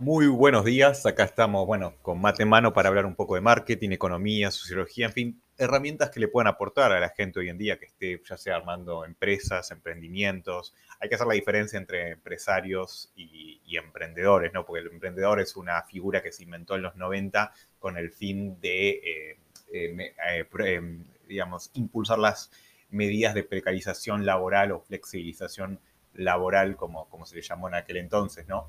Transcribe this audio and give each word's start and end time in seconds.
Muy 0.00 0.28
buenos 0.28 0.64
días, 0.64 1.04
acá 1.06 1.24
estamos, 1.24 1.66
bueno, 1.66 1.96
con 2.02 2.20
mate 2.20 2.44
en 2.44 2.48
mano 2.48 2.72
para 2.72 2.88
hablar 2.88 3.04
un 3.04 3.16
poco 3.16 3.34
de 3.34 3.40
marketing, 3.40 3.90
economía, 3.90 4.52
sociología, 4.52 5.06
en 5.06 5.12
fin, 5.12 5.42
herramientas 5.56 6.10
que 6.10 6.20
le 6.20 6.28
puedan 6.28 6.46
aportar 6.46 6.92
a 6.92 7.00
la 7.00 7.08
gente 7.08 7.40
hoy 7.40 7.48
en 7.48 7.58
día 7.58 7.80
que 7.80 7.86
esté 7.86 8.22
ya 8.24 8.36
sea 8.36 8.54
armando 8.54 9.04
empresas, 9.04 9.72
emprendimientos. 9.72 10.72
Hay 11.00 11.08
que 11.08 11.16
hacer 11.16 11.26
la 11.26 11.34
diferencia 11.34 11.80
entre 11.80 12.12
empresarios 12.12 13.10
y, 13.16 13.76
emprendedores, 13.76 14.52
¿no? 14.54 14.64
Porque 14.64 14.82
el 14.82 14.92
emprendedor 14.92 15.40
es 15.40 15.56
una 15.56 15.82
figura 15.82 16.22
que 16.22 16.30
se 16.30 16.44
inventó 16.44 16.76
en 16.76 16.82
los 16.82 16.94
90 16.94 17.52
con 17.80 17.96
el 17.96 18.12
fin 18.12 18.60
de, 18.60 18.90
eh, 18.90 19.38
eh, 19.72 20.12
eh, 20.60 20.98
digamos, 21.26 21.70
impulsar 21.74 22.20
las 22.20 22.52
medidas 22.88 23.34
de 23.34 23.42
precarización 23.42 24.24
laboral 24.24 24.70
o 24.70 24.80
flexibilización 24.80 25.80
laboral, 26.14 26.76
como, 26.76 27.08
como 27.08 27.26
se 27.26 27.34
le 27.34 27.42
llamó 27.42 27.66
en 27.66 27.74
aquel 27.74 27.96
entonces, 27.96 28.46
¿no? 28.46 28.68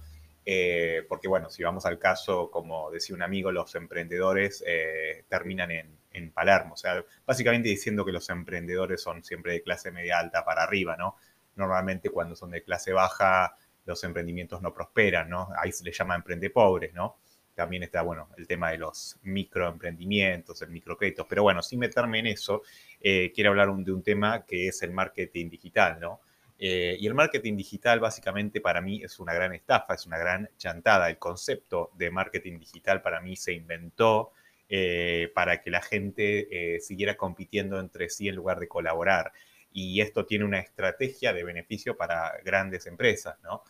Eh, 0.52 1.06
porque 1.08 1.28
bueno, 1.28 1.52
si 1.52 1.62
vamos 1.62 1.86
al 1.86 2.00
caso, 2.00 2.50
como 2.50 2.90
decía 2.90 3.16
un 3.16 3.22
amigo, 3.22 3.52
los 3.52 3.76
emprendedores 3.76 4.64
eh, 4.66 5.24
terminan 5.30 5.70
en, 5.70 6.32
Palermo, 6.34 6.74
o 6.74 6.78
sea, 6.78 7.06
básicamente 7.26 7.70
diciendo 7.70 8.04
que 8.04 8.12
los 8.12 8.30
emprendedores 8.30 9.00
son 9.02 9.24
siempre 9.24 9.54
de 9.54 9.62
clase 9.62 9.92
media 9.92 10.18
alta 10.18 10.44
para 10.44 10.64
arriba, 10.64 10.98
¿no? 10.98 11.16
Normalmente 11.56 12.10
cuando 12.10 12.36
son 12.36 12.50
de 12.50 12.64
clase 12.64 12.92
baja, 12.92 13.56
los 13.86 14.04
emprendimientos 14.04 14.62
no 14.62 14.74
prosperan, 14.74 15.30
¿no? 15.30 15.50
Ahí 15.56 15.72
se 15.72 15.84
les 15.84 15.96
llama 15.96 16.16
emprende 16.16 16.50
pobres, 16.50 16.94
¿no? 16.94 17.18
También 17.54 17.84
está, 17.84 18.02
bueno, 18.02 18.30
el 18.38 18.48
tema 18.48 18.72
de 18.72 18.80
los 18.80 19.18
microemprendimientos, 19.22 20.62
el 20.64 20.72
microcrédito, 20.72 21.28
pero 21.28 21.44
bueno, 21.44 21.62
sin 21.62 21.80
meterme 21.80 22.20
en 22.20 22.28
eso, 22.28 22.64
eh, 23.00 23.32
quiero 23.34 23.52
hablar 23.52 23.72
de 23.72 23.92
un 23.92 24.02
tema 24.02 24.44
que 24.46 24.68
es 24.68 24.82
el 24.82 24.92
marketing 24.92 25.50
digital, 25.50 26.00
¿no? 26.02 26.22
Eh, 26.62 26.98
y 27.00 27.08
el 27.08 27.14
marketing 27.14 27.56
digital 27.56 28.02
básicamente 28.02 28.60
para 28.60 28.82
mí 28.82 29.02
es 29.02 29.18
una 29.20 29.34
gran 29.34 29.54
estafa, 29.54 29.94
es 29.94 30.06
una 30.06 30.18
gran 30.18 30.50
chantada. 30.58 31.10
El 31.10 31.18
concepto 31.18 31.92
de 31.96 32.12
marketing 32.12 32.60
digital 32.60 33.02
para 33.02 33.22
mí 33.22 33.38
se 33.38 33.54
inventó 33.54 34.34
eh, 34.68 35.32
para 35.34 35.62
que 35.62 35.72
la 35.72 35.82
gente 35.82 36.76
eh, 36.76 36.82
siguiera 36.82 37.16
compitiendo 37.16 37.80
entre 37.80 38.10
sí 38.10 38.28
en 38.28 38.36
lugar 38.36 38.60
de 38.60 38.68
colaborar. 38.68 39.32
Y 39.72 40.02
esto 40.02 40.26
tiene 40.26 40.44
una 40.44 40.60
estrategia 40.60 41.32
de 41.32 41.46
beneficio 41.46 41.96
para 41.96 42.34
grandes 42.44 42.86
empresas, 42.88 43.38
¿no? 43.44 43.64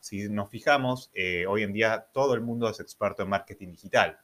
si 0.00 0.28
nos 0.28 0.50
fijamos, 0.50 1.12
hoy 1.46 1.62
en 1.62 1.72
día 1.72 2.08
todo 2.12 2.34
el 2.34 2.40
mundo 2.40 2.68
es 2.68 2.80
experto 2.80 3.22
en 3.22 3.28
marketing 3.28 3.70
digital. 3.70 4.18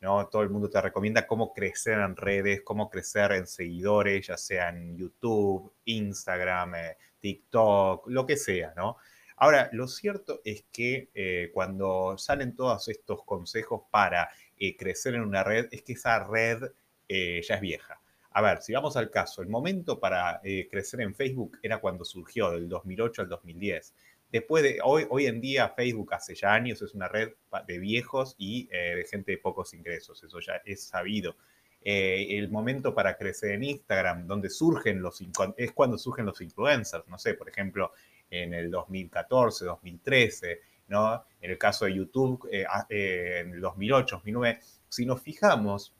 ¿no? 0.00 0.28
Todo 0.28 0.42
el 0.42 0.50
mundo 0.50 0.70
te 0.70 0.80
recomienda 0.80 1.26
cómo 1.26 1.52
crecer 1.52 1.98
en 1.98 2.16
redes, 2.16 2.62
cómo 2.62 2.88
crecer 2.88 3.32
en 3.32 3.46
seguidores, 3.46 4.26
ya 4.26 4.36
sea 4.36 4.68
en 4.68 4.96
YouTube, 4.96 5.72
Instagram, 5.84 6.74
eh, 6.76 6.96
TikTok, 7.20 8.08
lo 8.08 8.26
que 8.26 8.36
sea, 8.36 8.72
¿no? 8.76 8.96
Ahora, 9.36 9.70
lo 9.72 9.86
cierto 9.86 10.40
es 10.44 10.64
que 10.72 11.10
eh, 11.14 11.50
cuando 11.54 12.18
salen 12.18 12.56
todos 12.56 12.88
estos 12.88 13.24
consejos 13.24 13.82
para 13.90 14.30
eh, 14.56 14.76
crecer 14.76 15.14
en 15.14 15.22
una 15.22 15.44
red, 15.44 15.68
es 15.70 15.82
que 15.82 15.92
esa 15.92 16.24
red 16.24 16.62
ya 17.08 17.54
es 17.54 17.60
vieja. 17.62 18.00
A 18.32 18.42
ver, 18.42 18.60
si 18.60 18.74
vamos 18.74 18.96
al 18.98 19.10
caso, 19.10 19.40
el 19.40 19.48
momento 19.48 19.98
para 19.98 20.42
crecer 20.70 21.00
en 21.00 21.14
Facebook 21.14 21.58
era 21.62 21.80
cuando 21.80 22.04
surgió, 22.04 22.50
del 22.50 22.68
2008 22.68 23.22
al 23.22 23.28
2010. 23.30 23.94
Después 24.30 24.62
de 24.62 24.78
hoy, 24.84 25.06
hoy 25.08 25.26
en 25.26 25.40
día 25.40 25.70
Facebook 25.70 26.12
hace 26.12 26.34
ya 26.34 26.52
años 26.52 26.82
es 26.82 26.92
una 26.92 27.08
red 27.08 27.30
de 27.66 27.78
viejos 27.78 28.34
y 28.36 28.68
eh, 28.70 28.96
de 28.96 29.04
gente 29.04 29.32
de 29.32 29.38
pocos 29.38 29.72
ingresos, 29.72 30.22
eso 30.22 30.38
ya 30.40 30.60
es 30.66 30.84
sabido. 30.84 31.36
Eh, 31.80 32.38
el 32.38 32.50
momento 32.50 32.94
para 32.94 33.16
crecer 33.16 33.52
en 33.52 33.64
Instagram, 33.64 34.26
donde 34.26 34.50
surgen 34.50 35.00
los, 35.00 35.22
es 35.56 35.72
cuando 35.72 35.96
surgen 35.96 36.26
los 36.26 36.40
influencers, 36.40 37.06
no 37.08 37.18
sé, 37.18 37.34
por 37.34 37.48
ejemplo, 37.48 37.92
en 38.30 38.52
el 38.52 38.70
2014, 38.70 39.64
2013, 39.64 40.60
¿no? 40.88 41.24
En 41.40 41.50
el 41.50 41.58
caso 41.58 41.84
de 41.84 41.94
YouTube, 41.94 42.48
eh, 42.50 42.66
en 42.88 43.54
el 43.54 43.60
2008, 43.60 44.16
2009, 44.16 44.60
si 44.88 45.06
nos 45.06 45.22
fijamos, 45.22 45.94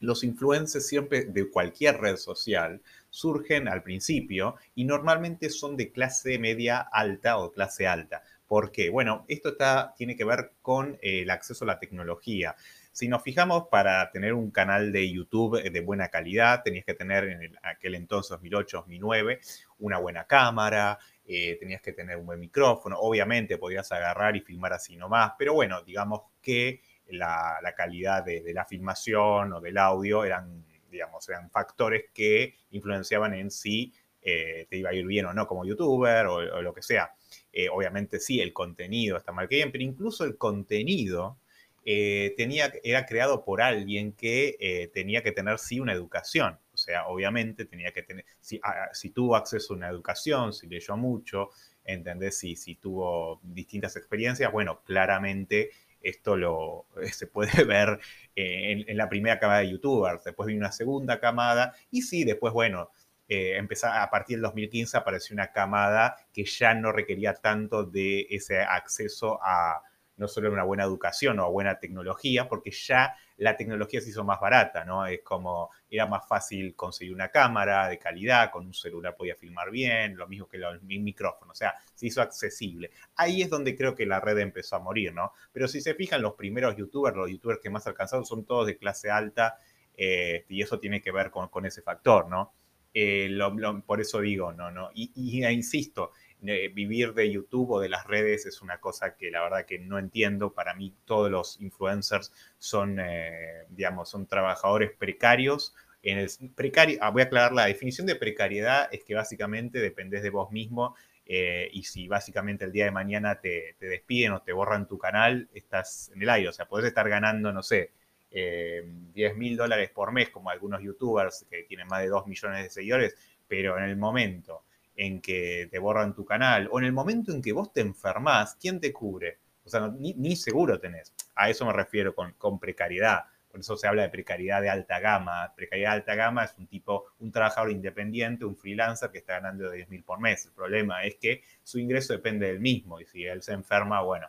los 0.00 0.24
influencers 0.24 0.86
siempre 0.86 1.24
de 1.24 1.50
cualquier 1.50 2.00
red 2.00 2.16
social 2.16 2.80
surgen 3.10 3.68
al 3.68 3.82
principio 3.82 4.56
y 4.74 4.84
normalmente 4.84 5.50
son 5.50 5.76
de 5.76 5.92
clase 5.92 6.38
media 6.38 6.78
alta 6.78 7.38
o 7.38 7.52
clase 7.52 7.86
alta. 7.86 8.22
¿Por 8.46 8.72
qué? 8.72 8.90
Bueno, 8.90 9.24
esto 9.28 9.50
está, 9.50 9.94
tiene 9.96 10.16
que 10.16 10.24
ver 10.24 10.52
con 10.62 10.94
eh, 11.00 11.22
el 11.22 11.30
acceso 11.30 11.64
a 11.64 11.68
la 11.68 11.78
tecnología. 11.78 12.56
Si 12.94 13.08
nos 13.08 13.24
fijamos, 13.24 13.64
para 13.72 14.08
tener 14.12 14.34
un 14.34 14.52
canal 14.52 14.92
de 14.92 15.10
YouTube 15.10 15.60
de 15.60 15.80
buena 15.80 16.10
calidad, 16.10 16.62
tenías 16.62 16.84
que 16.84 16.94
tener 16.94 17.24
en 17.24 17.58
aquel 17.64 17.96
entonces, 17.96 18.30
2008, 18.30 18.76
2009, 18.76 19.40
una 19.80 19.98
buena 19.98 20.28
cámara, 20.28 21.00
eh, 21.26 21.56
tenías 21.58 21.82
que 21.82 21.92
tener 21.92 22.18
un 22.18 22.26
buen 22.26 22.38
micrófono. 22.38 22.96
Obviamente 23.00 23.58
podías 23.58 23.90
agarrar 23.90 24.36
y 24.36 24.42
filmar 24.42 24.74
así 24.74 24.94
nomás, 24.94 25.32
pero 25.36 25.54
bueno, 25.54 25.82
digamos 25.82 26.20
que 26.40 26.82
la, 27.08 27.58
calidad 27.76 28.24
de, 28.24 28.54
la 28.54 28.64
filmación 28.64 29.54
o 29.54 29.60
del 29.60 29.76
audio 29.76 30.24
eran, 30.24 30.64
digamos, 30.88 31.28
eran 31.28 31.50
factores 31.50 32.04
que 32.14 32.54
influenciaban 32.70 33.34
en 33.34 33.50
si 33.50 33.92
eh, 34.22 34.68
te 34.70 34.76
iba 34.76 34.90
a 34.90 34.94
ir 34.94 35.04
bien 35.04 35.26
o 35.26 35.34
no 35.34 35.48
como 35.48 35.64
youtuber 35.64 36.26
o, 36.26 36.62
lo 36.62 36.72
que 36.72 36.82
sea. 36.82 37.12
Eh, 37.52 37.68
obviamente 37.68 38.20
sí, 38.20 38.40
el 38.40 38.52
contenido 38.52 39.16
está 39.16 39.32
mal 39.32 39.48
que 39.48 39.56
bien, 39.56 39.72
pero 39.72 39.82
incluso 39.82 40.22
el 40.22 40.38
contenido 40.38 41.40
eh, 41.84 42.34
tenía, 42.36 42.72
era 42.82 43.06
creado 43.06 43.44
por 43.44 43.60
alguien 43.62 44.12
que 44.12 44.90
tenía 44.92 45.22
que 45.22 45.32
tener 45.32 45.58
sí 45.58 45.80
una 45.80 45.92
educación. 45.92 46.58
O 46.72 46.76
sea, 46.76 47.06
obviamente 47.06 47.64
tenía 47.64 47.92
que 47.92 48.02
tener, 48.02 48.24
si, 48.40 48.60
si 48.92 49.10
tuvo 49.10 49.36
acceso 49.36 49.74
a 49.74 49.76
una 49.76 49.88
educación, 49.88 50.52
si 50.52 50.66
leyó 50.66 50.96
mucho, 50.96 51.50
¿entendés? 51.84 52.38
Si, 52.38 52.56
si 52.56 52.76
tuvo 52.76 53.40
distintas 53.42 53.96
experiencias, 53.96 54.50
bueno, 54.50 54.80
claramente 54.84 55.70
esto 56.04 56.36
lo, 56.36 56.86
eh, 57.02 57.08
se 57.12 57.26
puede 57.26 57.64
ver 57.64 57.98
en, 58.36 58.96
la 58.96 59.08
primera 59.08 59.38
camada 59.38 59.60
de 59.60 59.70
youtubers, 59.70 60.22
después 60.24 60.46
vino 60.46 60.60
una 60.60 60.72
segunda 60.72 61.18
camada 61.18 61.74
y 61.90 62.02
sí, 62.02 62.24
después, 62.24 62.52
bueno, 62.52 62.90
eh, 63.28 63.58
a 63.84 64.10
partir 64.10 64.36
del 64.36 64.42
2015 64.42 64.98
apareció 64.98 65.34
una 65.34 65.50
camada 65.50 66.16
que 66.32 66.44
ya 66.44 66.74
no 66.74 66.92
requería 66.92 67.34
tanto 67.34 67.84
de 67.84 68.26
ese 68.28 68.60
acceso 68.60 69.40
a, 69.42 69.82
no 70.16 70.28
solo 70.28 70.52
una 70.52 70.62
buena 70.62 70.84
educación 70.84 71.40
o 71.40 71.50
buena 71.50 71.78
tecnología, 71.78 72.48
porque 72.48 72.70
ya 72.70 73.16
la 73.36 73.56
tecnología 73.56 74.00
se 74.00 74.10
hizo 74.10 74.22
más 74.22 74.40
barata, 74.40 74.84
¿no? 74.84 75.06
Es 75.06 75.22
como, 75.22 75.70
era 75.90 76.06
más 76.06 76.26
fácil 76.28 76.76
conseguir 76.76 77.12
una 77.12 77.28
cámara 77.28 77.88
de 77.88 77.98
calidad, 77.98 78.50
con 78.50 78.66
un 78.66 78.74
celular 78.74 79.16
podía 79.16 79.34
filmar 79.34 79.70
bien, 79.70 80.16
lo 80.16 80.28
mismo 80.28 80.48
que 80.48 80.58
el 80.58 80.80
micrófono, 80.82 81.52
o 81.52 81.54
sea, 81.54 81.74
se 81.94 82.06
hizo 82.06 82.22
accesible. 82.22 82.92
Ahí 83.16 83.42
es 83.42 83.50
donde 83.50 83.76
creo 83.76 83.94
que 83.94 84.06
la 84.06 84.20
red 84.20 84.38
empezó 84.38 84.76
a 84.76 84.80
morir, 84.80 85.12
¿no? 85.12 85.32
Pero 85.52 85.66
si 85.66 85.80
se 85.80 85.94
fijan, 85.94 86.22
los 86.22 86.34
primeros 86.34 86.76
youtubers, 86.76 87.16
los 87.16 87.30
youtubers 87.30 87.60
que 87.60 87.70
más 87.70 87.86
alcanzaron 87.86 88.24
son 88.24 88.44
todos 88.44 88.66
de 88.66 88.76
clase 88.76 89.10
alta, 89.10 89.58
eh, 89.96 90.44
y 90.48 90.62
eso 90.62 90.78
tiene 90.78 91.00
que 91.00 91.12
ver 91.12 91.30
con, 91.30 91.66
ese 91.66 91.82
factor, 91.82 92.28
¿no? 92.28 92.52
Eh, 92.92 93.36
por 93.84 94.00
eso 94.00 94.20
digo, 94.20 94.52
no, 94.52 94.70
no, 94.70 94.90
y, 94.94 95.10
y 95.16 95.44
insisto, 95.46 96.12
vivir 96.44 97.14
de 97.14 97.30
YouTube 97.30 97.70
o 97.70 97.80
de 97.80 97.88
las 97.88 98.06
redes 98.06 98.46
es 98.46 98.62
una 98.62 98.78
cosa 98.78 99.16
que 99.16 99.30
la 99.30 99.42
verdad 99.42 99.66
que 99.66 99.78
no 99.78 99.98
entiendo. 99.98 100.52
Para 100.52 100.74
mí 100.74 100.94
todos 101.04 101.30
los 101.30 101.60
influencers 101.60 102.32
son, 102.58 102.98
eh, 103.00 103.64
digamos, 103.70 104.10
son 104.10 104.26
trabajadores 104.26 104.92
precarios. 104.92 105.74
En 106.02 106.18
el 106.18 106.28
precario, 106.54 106.98
ah, 107.00 107.10
voy 107.10 107.22
a 107.22 107.24
aclarar, 107.26 107.52
la 107.52 107.66
definición 107.66 108.06
de 108.06 108.16
precariedad 108.16 108.88
es 108.92 109.04
que 109.04 109.14
básicamente 109.14 109.78
dependes 109.78 110.22
de 110.22 110.30
vos 110.30 110.52
mismo 110.52 110.94
eh, 111.26 111.70
y 111.72 111.84
si 111.84 112.08
básicamente 112.08 112.64
el 112.64 112.72
día 112.72 112.84
de 112.84 112.90
mañana 112.90 113.40
te, 113.40 113.76
despiden 113.80 114.32
o 114.32 114.42
te 114.42 114.52
borran 114.52 114.86
tu 114.86 114.98
canal, 114.98 115.48
estás 115.54 116.10
en 116.14 116.22
el 116.22 116.28
aire. 116.28 116.48
O 116.48 116.52
sea, 116.52 116.66
podés 116.66 116.86
estar 116.86 117.08
ganando, 117.08 117.52
no 117.52 117.62
sé, 117.62 117.92
10 118.30 118.34
eh, 118.34 119.34
mil 119.36 119.56
dólares 119.56 119.90
por 119.90 120.12
mes, 120.12 120.28
como 120.30 120.50
algunos 120.50 120.82
youtubers 120.82 121.46
que 121.48 121.62
tienen 121.62 121.86
más 121.86 122.02
de 122.02 122.08
2 122.08 122.26
millones 122.26 122.64
de 122.64 122.70
seguidores, 122.70 123.16
pero 123.48 123.78
en 123.78 123.84
el 123.84 123.96
momento 123.96 124.64
en 124.96 125.20
que 125.20 125.68
te 125.70 125.78
borran 125.78 126.14
tu 126.14 126.24
canal 126.24 126.68
o 126.70 126.78
en 126.78 126.86
el 126.86 126.92
momento 126.92 127.32
en 127.32 127.42
que 127.42 127.52
vos 127.52 127.72
te 127.72 127.80
enfermás, 127.80 128.56
¿quién 128.60 128.80
te 128.80 128.92
cubre? 128.92 129.38
O 129.64 129.68
sea, 129.68 129.88
ni, 129.98 130.36
seguro 130.36 130.78
tenés. 130.78 131.12
A 131.34 131.48
eso 131.48 131.64
me 131.64 131.72
refiero 131.72 132.14
con, 132.14 132.32
con, 132.32 132.58
precariedad. 132.58 133.24
Por 133.50 133.60
eso 133.60 133.76
se 133.76 133.86
habla 133.86 134.02
de 134.02 134.08
precariedad 134.10 134.60
de 134.60 134.68
alta 134.68 135.00
gama. 135.00 135.52
Precariedad 135.56 135.92
de 135.92 135.96
alta 135.96 136.14
gama 136.14 136.44
es 136.44 136.54
un 136.58 136.66
tipo, 136.66 137.06
un 137.20 137.32
trabajador 137.32 137.70
independiente, 137.70 138.44
un 138.44 138.56
freelancer 138.56 139.10
que 139.10 139.18
está 139.18 139.34
ganando 139.34 139.70
10 139.70 139.88
mil 139.88 140.02
por 140.02 140.20
mes. 140.20 140.46
El 140.46 140.52
problema 140.52 141.04
es 141.04 141.16
que 141.16 141.42
su 141.62 141.78
ingreso 141.78 142.12
depende 142.12 142.46
del 142.46 142.60
mismo 142.60 143.00
y 143.00 143.06
si 143.06 143.24
él 143.24 143.42
se 143.42 143.52
enferma, 143.52 144.02
bueno, 144.02 144.28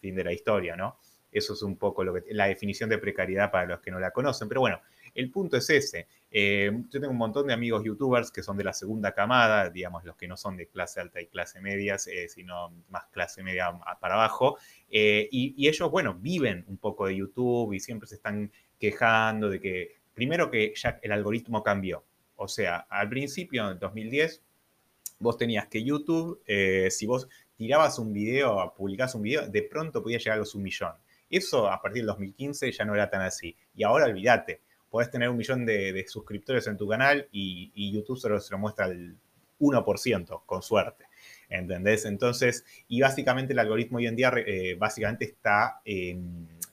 fin 0.00 0.16
de 0.16 0.24
la 0.24 0.32
historia, 0.32 0.74
¿no? 0.74 0.98
Eso 1.30 1.54
es 1.54 1.62
un 1.62 1.76
poco 1.76 2.02
lo 2.02 2.12
que, 2.14 2.24
la 2.34 2.46
definición 2.46 2.90
de 2.90 2.98
precariedad 2.98 3.50
para 3.50 3.66
los 3.66 3.80
que 3.80 3.90
no 3.90 4.00
la 4.00 4.10
conocen. 4.10 4.48
Pero 4.48 4.62
bueno, 4.62 4.80
el 5.14 5.30
punto 5.30 5.56
es 5.56 5.70
ese. 5.70 6.08
Eh, 6.34 6.72
yo 6.88 6.98
tengo 6.98 7.10
un 7.10 7.18
montón 7.18 7.46
de 7.46 7.52
amigos 7.52 7.84
youtubers 7.84 8.30
que 8.30 8.42
son 8.42 8.56
de 8.56 8.64
la 8.64 8.72
segunda 8.72 9.12
camada, 9.12 9.68
digamos, 9.68 10.02
los 10.04 10.16
que 10.16 10.26
no 10.26 10.38
son 10.38 10.56
de 10.56 10.66
clase 10.66 10.98
alta 11.00 11.20
y 11.20 11.26
clase 11.26 11.60
media, 11.60 11.96
eh, 12.06 12.26
sino 12.26 12.70
más 12.88 13.04
clase 13.12 13.42
media 13.42 13.70
para 14.00 14.14
abajo. 14.14 14.56
Eh, 14.88 15.28
y, 15.30 15.68
ellos, 15.68 15.90
bueno, 15.90 16.14
viven 16.14 16.64
un 16.68 16.78
poco 16.78 17.06
de 17.06 17.16
YouTube 17.16 17.74
y 17.74 17.80
siempre 17.80 18.08
se 18.08 18.14
están 18.14 18.50
quejando 18.78 19.50
de 19.50 19.60
que, 19.60 19.96
primero 20.14 20.50
que 20.50 20.72
ya 20.74 20.98
el 21.02 21.12
algoritmo 21.12 21.62
cambió. 21.62 22.02
O 22.36 22.48
sea, 22.48 22.86
al 22.88 23.10
principio, 23.10 23.70
en 23.70 23.78
2010, 23.78 24.42
vos 25.18 25.36
tenías 25.36 25.68
que 25.68 25.84
YouTube, 25.84 26.42
si 26.90 27.06
vos 27.06 27.28
tirabas 27.56 27.98
un 27.98 28.12
video, 28.12 28.72
publicabas 28.74 29.14
un 29.14 29.22
video, 29.22 29.46
de 29.46 29.62
pronto 29.62 30.02
podía 30.02 30.18
llegar 30.18 30.34
a 30.34 30.38
los 30.38 30.54
un 30.54 30.62
millón. 30.62 30.92
Eso 31.30 31.70
a 31.70 31.80
partir 31.80 32.02
del 32.02 32.08
2015 32.08 32.72
ya 32.72 32.84
no 32.84 32.94
era 32.94 33.08
tan 33.08 33.20
así. 33.22 33.56
Y 33.74 33.84
ahora 33.84 34.06
olvídate, 34.06 34.60
podés 34.92 35.10
tener 35.10 35.30
un 35.30 35.38
millón 35.38 35.64
de, 35.64 36.04
suscriptores 36.06 36.66
en 36.66 36.76
tu 36.76 36.86
canal 36.86 37.26
y, 37.32 37.90
YouTube 37.90 38.18
solo 38.18 38.38
se 38.38 38.52
lo 38.52 38.58
muestra 38.58 38.84
al 38.84 39.16
1%, 39.58 40.42
con 40.44 40.62
suerte. 40.62 41.06
¿Entendés? 41.48 42.04
Entonces, 42.04 42.66
y 42.88 43.00
básicamente 43.00 43.54
el 43.54 43.58
algoritmo 43.58 43.98
hoy 43.98 44.06
en 44.06 44.16
día 44.16 44.30
eh, 44.36 44.76
básicamente 44.78 45.24
está, 45.24 45.80
eh, 45.86 46.18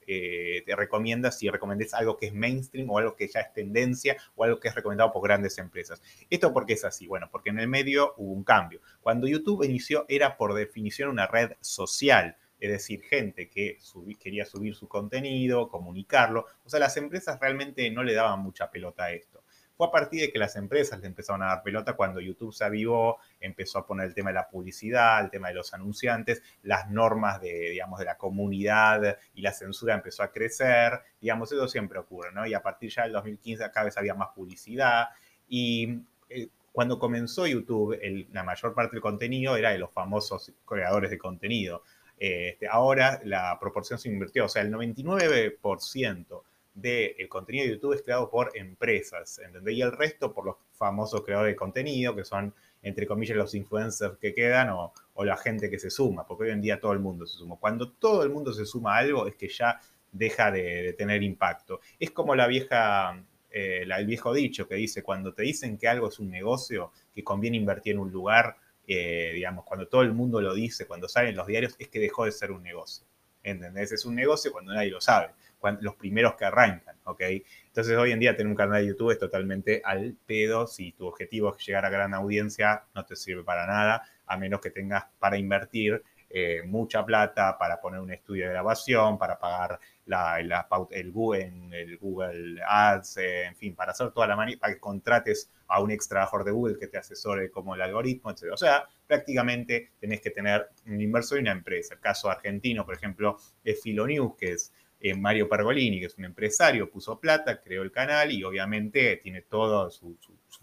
te 0.06 0.75
recomienda 0.75 1.31
si 1.31 1.50
recomendes 1.50 1.94
algo 1.94 2.18
que 2.18 2.27
es 2.27 2.33
mainstream 2.33 2.89
o 2.89 2.98
algo 2.98 3.16
que 3.16 3.30
ya 3.30 3.39
es 3.39 3.54
tendencia 3.54 4.18
o 4.36 4.44
algo 4.44 4.60
que 4.60 4.68
es 4.68 4.75
recomendado 4.75 5.13
por 5.13 5.24
grandes 5.24 5.57
empresas. 5.57 6.01
¿Esto 6.30 6.51
por 6.51 6.65
qué 6.65 6.74
es 6.74 6.83
así? 6.83 7.07
Bueno, 7.07 7.30
porque 7.31 7.51
en 7.51 7.60
el 7.60 7.69
medio 7.69 8.15
hubo 8.18 8.33
un 8.33 8.44
cambio. 8.44 8.81
Cuando 9.00 9.27
YouTube 9.27 9.63
inició 9.63 10.06
era 10.10 10.36
por 10.36 10.54
definición 10.56 11.10
una 11.10 11.25
red 11.25 11.51
social 11.62 12.36
es 12.60 12.72
decir, 12.72 13.02
gente 13.04 13.50
que 13.50 13.78
quería 14.20 14.46
subir 14.46 14.76
su 14.76 14.88
contenido, 14.88 15.70
comunicarlo. 15.70 16.46
O 16.66 16.70
sea, 16.70 16.80
las 16.80 16.98
empresas 16.98 17.40
realmente 17.40 17.90
no 17.92 18.04
le 18.04 18.14
daban 18.14 18.40
mucha 18.42 18.70
pelota 18.70 19.06
a 19.06 19.12
esto. 19.12 19.44
Fue 19.76 19.88
a 19.88 19.92
partir 19.92 20.20
de 20.20 20.30
que 20.30 20.40
las 20.40 20.58
empresas 20.58 21.00
le 21.00 21.08
empezaron 21.08 21.42
a 21.42 21.48
dar 21.48 21.64
pelota 21.64 21.94
cuando 21.94 22.20
YouTube 22.20 22.54
se 22.54 22.66
avivó, 22.66 23.20
empezó 23.40 23.80
a 23.80 23.88
poner 23.88 24.08
el 24.08 24.14
tema 24.14 24.30
de 24.32 24.34
la 24.34 24.50
publicidad, 24.50 25.24
el 25.24 25.30
tema 25.30 25.48
de 25.48 25.54
los 25.54 25.74
anunciantes, 25.74 26.44
las 26.64 26.90
normas 26.90 27.40
de, 27.40 27.70
digamos, 27.70 27.98
de 27.98 28.04
la 28.04 28.18
comunidad 28.18 29.18
y 29.34 29.42
la 29.42 29.54
censura 29.54 29.96
empezó 29.96 30.22
a 30.22 30.34
crecer. 30.34 31.00
Digamos, 31.22 31.50
eso 31.54 31.66
siempre 31.70 31.98
ocurre, 31.98 32.34
¿no? 32.34 32.46
Y 32.46 32.54
a 32.54 32.62
partir 32.62 32.92
ya 32.92 33.04
del 33.04 33.14
2015 33.14 33.72
cada 33.72 33.86
vez 33.86 33.98
había 33.98 34.16
más 34.16 34.30
publicidad 34.36 35.08
y 35.48 36.02
eh, 36.30 36.50
cuando 36.72 37.00
comenzó 37.00 37.48
YouTube, 37.48 38.00
la 38.32 38.44
mayor 38.44 38.74
parte 38.74 38.96
del 38.96 39.02
contenido 39.02 39.58
era 39.58 39.72
de 39.72 39.80
los 39.80 39.92
famosos 39.92 40.54
creadores 40.66 41.10
de 41.10 41.18
contenido. 41.18 41.84
Este, 42.19 42.68
ahora 42.68 43.21
la 43.24 43.57
proporción 43.60 43.98
se 43.98 44.10
invirtió, 44.10 44.45
o 44.45 44.50
sea, 44.50 44.62
el 44.62 44.74
99% 44.74 46.44
del 46.74 47.30
contenido 47.30 47.66
de 47.66 47.71
YouTube 47.71 47.94
es 47.94 48.01
creado 48.01 48.30
por 48.30 48.51
empresas, 48.56 49.39
¿entendés? 49.39 49.75
Y 49.75 49.81
el 49.81 49.92
resto 49.94 50.33
por 50.33 50.45
los 50.45 50.56
famosos 50.74 51.24
creadores 51.24 51.54
de 51.54 51.56
contenido, 51.56 52.16
que 52.16 52.25
son, 52.25 52.54
entre 52.81 53.07
comillas, 53.07 53.38
los 53.38 53.56
influencers 53.56 54.18
que 54.18 54.33
quedan 54.33 54.69
o, 54.69 54.94
la 55.24 55.36
gente 55.36 55.69
que 55.69 55.77
se 55.80 55.89
suma, 55.89 56.25
porque 56.25 56.45
hoy 56.45 56.51
en 56.51 56.62
día 56.62 56.80
todo 56.80 56.94
el 56.94 57.00
mundo 57.00 57.25
se 57.25 57.38
suma. 57.38 57.57
Cuando 57.57 57.92
todo 57.92 58.24
el 58.24 58.30
mundo 58.30 58.54
se 58.54 58.65
suma 58.65 58.95
a 58.95 59.00
algo 59.00 59.27
es 59.27 59.36
que 59.36 59.50
ya 59.50 59.80
deja 60.12 60.50
de, 60.50 60.94
tener 60.98 61.24
impacto. 61.24 61.81
Es 62.00 62.12
como 62.12 62.36
la 62.36 62.48
vieja, 62.48 63.22
eh, 63.51 63.86
el 63.86 64.06
viejo 64.06 64.33
dicho 64.33 64.65
que 64.65 64.75
dice, 64.75 65.04
cuando 65.04 65.33
te 65.33 65.44
dicen 65.44 65.77
que 65.77 65.89
algo 65.89 66.07
es 66.07 66.19
un 66.19 66.30
negocio, 66.30 66.94
que 67.13 67.22
conviene 67.22 67.57
invertir 67.57 67.94
en 67.94 68.00
un 68.00 68.12
lugar, 68.12 68.56
eh, 68.91 69.31
digamos, 69.36 69.65
cuando 69.65 69.88
todo 69.88 70.01
el 70.01 70.13
mundo 70.13 70.41
lo 70.41 70.56
dice, 70.56 70.88
cuando 70.88 71.07
salen 71.07 71.36
los 71.36 71.45
diarios, 71.45 71.75
es 71.77 71.89
que 71.89 72.00
dejó 72.00 72.25
de 72.25 72.31
ser 72.31 72.51
un 72.51 72.63
negocio. 72.63 73.06
¿Entendés? 73.44 73.91
Es 73.91 74.03
un 74.03 74.15
negocio 74.15 74.51
cuando 74.51 74.74
nadie 74.74 74.89
lo 74.89 75.00
sabe, 75.00 75.30
cuando, 75.59 75.81
los 75.81 75.95
primeros 75.95 76.33
que 76.36 76.45
arrancan, 76.45 76.97
¿ok? 77.03 77.21
Entonces 77.68 77.95
hoy 77.95 78.12
en 78.12 78.19
día 78.19 78.36
tener 78.36 78.50
un 78.50 78.56
canal 78.56 78.81
de 78.81 78.88
YouTube 78.88 79.12
es 79.12 79.19
totalmente 79.19 79.81
al 79.86 80.18
pedo. 80.25 80.65
Si 80.68 80.91
tu 80.91 81.06
objetivo 81.06 81.56
es 81.56 81.65
llegar 81.65 81.86
a 81.86 81.89
gran 81.89 82.13
audiencia, 82.15 82.83
no 82.95 83.06
te 83.06 83.15
sirve 83.15 83.44
para 83.44 83.68
nada, 83.68 84.03
a 84.25 84.38
menos 84.38 84.59
que 84.59 84.71
tengas 84.71 85.06
para 85.19 85.38
invertir 85.38 86.03
eh, 86.30 86.62
mucha 86.66 87.04
plata 87.06 87.58
para 87.58 87.81
poner 87.81 88.00
un 88.00 88.12
estudio 88.12 88.46
de 88.46 88.52
grabación, 88.52 89.18
para 89.18 89.40
pagar 89.40 89.80
el, 90.06 91.12
Google, 91.12 92.62
Ads, 92.68 93.18
en 93.18 93.56
fin, 93.56 93.76
para 93.76 93.92
hacer 93.92 94.12
toda 94.12 94.28
la 94.28 94.36
manera, 94.36 94.60
para 94.60 94.74
que 94.74 94.80
contrates 94.80 95.52
a 95.68 95.81
un 95.81 95.92
ex 95.92 96.08
trabajador 96.08 96.46
de 96.46 96.52
Google 96.52 96.80
que 96.80 96.88
te 96.88 96.98
asesore 96.98 97.50
como 97.52 97.76
el 97.76 97.81
algoritmo, 97.81 98.31
etc. 98.31 98.46
O 98.54 98.58
sea, 98.58 98.88
prácticamente 99.08 99.92
tenés 100.00 100.22
que 100.22 100.31
tener 100.31 100.70
un 100.86 101.00
inversor 101.02 101.40
y 101.40 101.42
una 101.42 101.52
empresa. 101.52 101.94
El 101.94 102.00
caso 102.00 102.30
argentino, 102.30 102.86
por 102.86 102.96
ejemplo, 102.96 103.38
es 103.64 103.82
Filonews, 103.82 104.36
que 104.36 104.54
es 104.54 104.74
eh, 105.01 105.16
Mario 105.16 105.48
Pergolini, 105.48 106.00
que 106.00 106.07
es 106.07 106.18
un 106.18 106.25
empresario, 106.25 106.90
puso 106.90 107.19
plata, 107.19 107.62
creó 107.62 107.84
el 107.84 107.92
canal 107.92 108.31
y 108.31 108.44
obviamente 108.44 109.18
tiene 109.18 109.44
toda 109.44 109.90
su, 109.90 110.18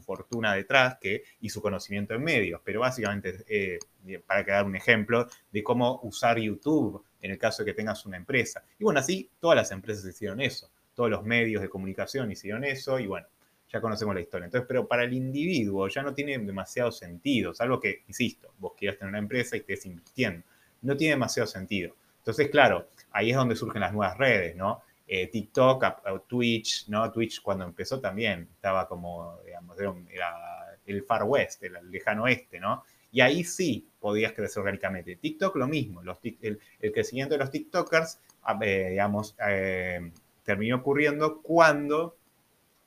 fortuna 0.04 0.54
detrás 0.54 0.98
que, 1.00 1.24
y 1.40 1.48
su 1.48 1.62
conocimiento 1.62 2.14
en 2.14 2.22
medios. 2.22 2.60
Pero 2.64 2.80
básicamente, 2.80 3.44
eh, 3.48 3.78
para 4.26 4.44
que 4.44 4.50
dar 4.50 4.66
un 4.66 4.76
ejemplo 4.76 5.26
de 5.50 5.62
cómo 5.62 6.00
usar 6.02 6.38
YouTube 6.38 7.02
en 7.22 7.30
el 7.30 7.38
caso 7.38 7.64
de 7.64 7.70
que 7.70 7.74
tengas 7.74 8.04
una 8.04 8.16
empresa. 8.16 8.62
Y 8.78 8.84
bueno, 8.84 9.00
así 9.00 9.30
todas 9.40 9.56
las 9.56 9.70
empresas 9.70 10.04
hicieron 10.04 10.40
eso, 10.40 10.70
todos 10.94 11.10
los 11.10 11.24
medios 11.24 11.62
de 11.62 11.68
comunicación 11.68 12.30
hicieron 12.30 12.62
eso 12.64 12.98
y 12.98 13.06
bueno, 13.06 13.26
ya 13.72 13.80
conocemos 13.80 14.14
la 14.14 14.20
historia. 14.20 14.44
Entonces, 14.44 14.66
pero 14.68 14.86
para 14.86 15.04
el 15.04 15.12
individuo 15.12 15.88
ya 15.88 16.02
no 16.02 16.14
tiene 16.14 16.38
demasiado 16.38 16.92
sentido, 16.92 17.54
salvo 17.54 17.80
que, 17.80 18.04
insisto, 18.06 18.52
vos 18.58 18.74
quieras 18.76 18.98
tener 18.98 19.10
una 19.10 19.18
empresa 19.18 19.56
y 19.56 19.60
estés 19.60 19.86
invirtiendo. 19.86 20.46
No 20.82 20.96
tiene 20.96 21.14
demasiado 21.14 21.46
sentido. 21.46 21.96
Entonces, 22.18 22.48
claro, 22.48 22.88
ahí 23.16 23.30
es 23.30 23.36
donde 23.36 23.56
surgen 23.56 23.80
las 23.80 23.94
nuevas 23.94 24.16
redes, 24.18 24.54
¿no? 24.54 24.82
Eh, 25.06 25.28
TikTok, 25.28 25.84
Twitch, 26.26 26.88
¿no? 26.88 27.10
Twitch 27.10 27.40
cuando 27.40 27.64
empezó 27.64 27.98
también 27.98 28.48
estaba 28.52 28.86
como, 28.86 29.38
digamos, 29.44 29.78
era 29.80 30.78
el 30.84 31.02
Far 31.02 31.24
West, 31.24 31.62
el 31.62 31.90
lejano 31.90 32.24
oeste, 32.24 32.60
¿no? 32.60 32.84
Y 33.10 33.22
ahí 33.22 33.42
sí 33.44 33.88
podías 33.98 34.32
crecer 34.32 34.60
orgánicamente. 34.60 35.16
TikTok 35.16 35.56
lo 35.56 35.66
mismo, 35.66 36.02
el, 36.42 36.60
crecimiento 36.92 37.34
de 37.34 37.38
los 37.38 37.50
TikTokers, 37.50 38.20
eh, 38.60 38.88
digamos, 38.90 39.34
eh, 39.48 40.12
terminó 40.42 40.76
ocurriendo 40.76 41.40
cuando 41.40 42.18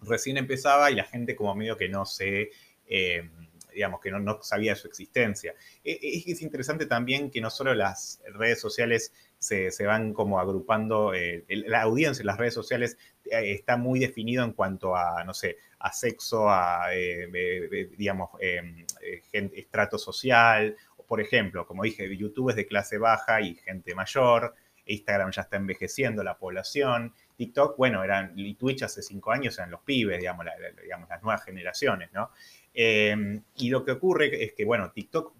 recién 0.02 0.38
empezaba 0.38 0.92
y 0.92 0.96
la 0.96 1.06
gente 1.06 1.36
como 1.36 1.56
medio 1.56 1.75
que 1.75 1.90
no 1.90 2.06
se 2.06 2.52
digamos, 3.80 4.02
que 4.02 4.12
no, 4.12 4.44
sabía 4.44 4.76
su 4.76 4.88
existencia. 4.90 5.56
E, 5.86 5.92
e, 5.94 6.31
es, 6.31 6.42
interesante 6.42 6.86
también 6.86 7.31
que 7.31 7.40
no 7.40 7.50
solo 7.50 7.74
las 7.74 8.22
redes 8.34 8.60
sociales 8.60 9.14
se, 9.38 9.72
van 9.86 10.14
como 10.14 10.38
agrupando, 10.38 11.14
eh, 11.14 11.46
la 11.48 11.84
audiencia 11.84 12.22
en 12.22 12.28
las 12.28 12.38
redes 12.38 12.54
sociales 12.54 12.98
eh, 13.31 13.54
está 13.54 13.78
muy 13.78 14.00
definido 14.00 14.44
en 14.44 14.52
cuanto 14.52 14.98
a, 14.98 15.24
no 15.24 15.34
sé, 15.34 15.56
a 15.80 15.94
sexo, 15.94 16.50
a, 16.50 16.94
eh, 16.94 17.90
digamos, 17.98 18.31
em, 18.42 18.86
estrato 19.31 19.98
social. 19.98 20.75
Por 21.08 21.22
ejemplo, 21.22 21.66
como 21.66 21.84
dije, 21.84 22.14
YouTube 22.18 22.50
es 22.50 22.58
de 22.58 22.68
clase 22.68 22.98
baja 22.98 23.40
y 23.40 23.56
gente 23.56 23.96
mayor. 23.96 24.56
Instagram 24.88 25.32
ya 25.32 25.44
está 25.44 25.56
envejeciendo 25.56 26.22
la 26.22 26.38
población. 26.38 27.14
TikTok, 27.38 27.78
bueno, 27.78 28.04
eran, 28.04 28.34
y 28.36 28.56
Twitch 28.56 28.84
hace 28.84 29.02
cinco 29.02 29.32
años 29.32 29.58
eran 29.58 29.72
los 29.72 29.82
pibes, 29.82 30.20
digamos, 30.20 30.46
digamos 30.84 31.08
las 31.08 31.24
nuevas 31.24 31.46
generaciones, 31.46 32.12
¿no? 32.12 32.32
Em, 32.74 33.44
y 33.56 33.69
lo 33.69 33.83
que 33.83 33.92
ocurre 33.92 34.44
es 34.44 34.54
que, 34.54 34.66
bueno, 34.66 34.92
TikTok, 34.92 35.33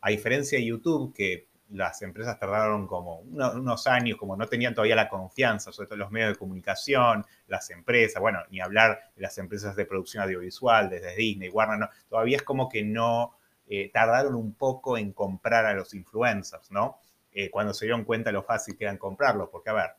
a 0.00 0.10
diferencia 0.10 0.58
de 0.58 0.64
YouTube, 0.64 1.14
que 1.14 1.46
las 1.70 2.02
empresas 2.02 2.38
tardaron 2.38 2.86
como 2.86 3.20
unos 3.20 3.86
años, 3.86 4.18
como 4.18 4.36
no 4.36 4.46
tenían 4.46 4.74
todavía 4.74 4.96
la 4.96 5.08
confianza, 5.08 5.70
sobre 5.72 5.88
todo 5.88 5.98
los 5.98 6.10
medios 6.10 6.30
de 6.30 6.36
comunicación, 6.36 7.24
las 7.46 7.70
empresas, 7.70 8.20
bueno, 8.20 8.40
ni 8.50 8.60
hablar 8.60 8.98
de 9.14 9.22
las 9.22 9.38
empresas 9.38 9.76
de 9.76 9.86
producción 9.86 10.24
audiovisual, 10.24 10.90
desde 10.90 11.14
Disney, 11.14 11.48
Warner, 11.48 11.88
todavía 12.08 12.38
es 12.38 12.42
como 12.42 12.68
que 12.68 12.82
no 12.82 13.36
eh, 13.68 13.88
tardaron 13.92 14.34
un 14.34 14.54
poco 14.54 14.98
en 14.98 15.12
comprar 15.12 15.64
a 15.64 15.74
los 15.74 15.94
influencers, 15.94 16.72
¿no? 16.72 16.98
Eh, 17.32 17.50
cuando 17.50 17.72
se 17.72 17.84
dieron 17.84 18.04
cuenta 18.04 18.32
lo 18.32 18.42
fácil 18.42 18.76
que 18.76 18.84
eran 18.84 18.98
comprarlos, 18.98 19.48
porque 19.50 19.70
a 19.70 19.74
ver, 19.74 19.90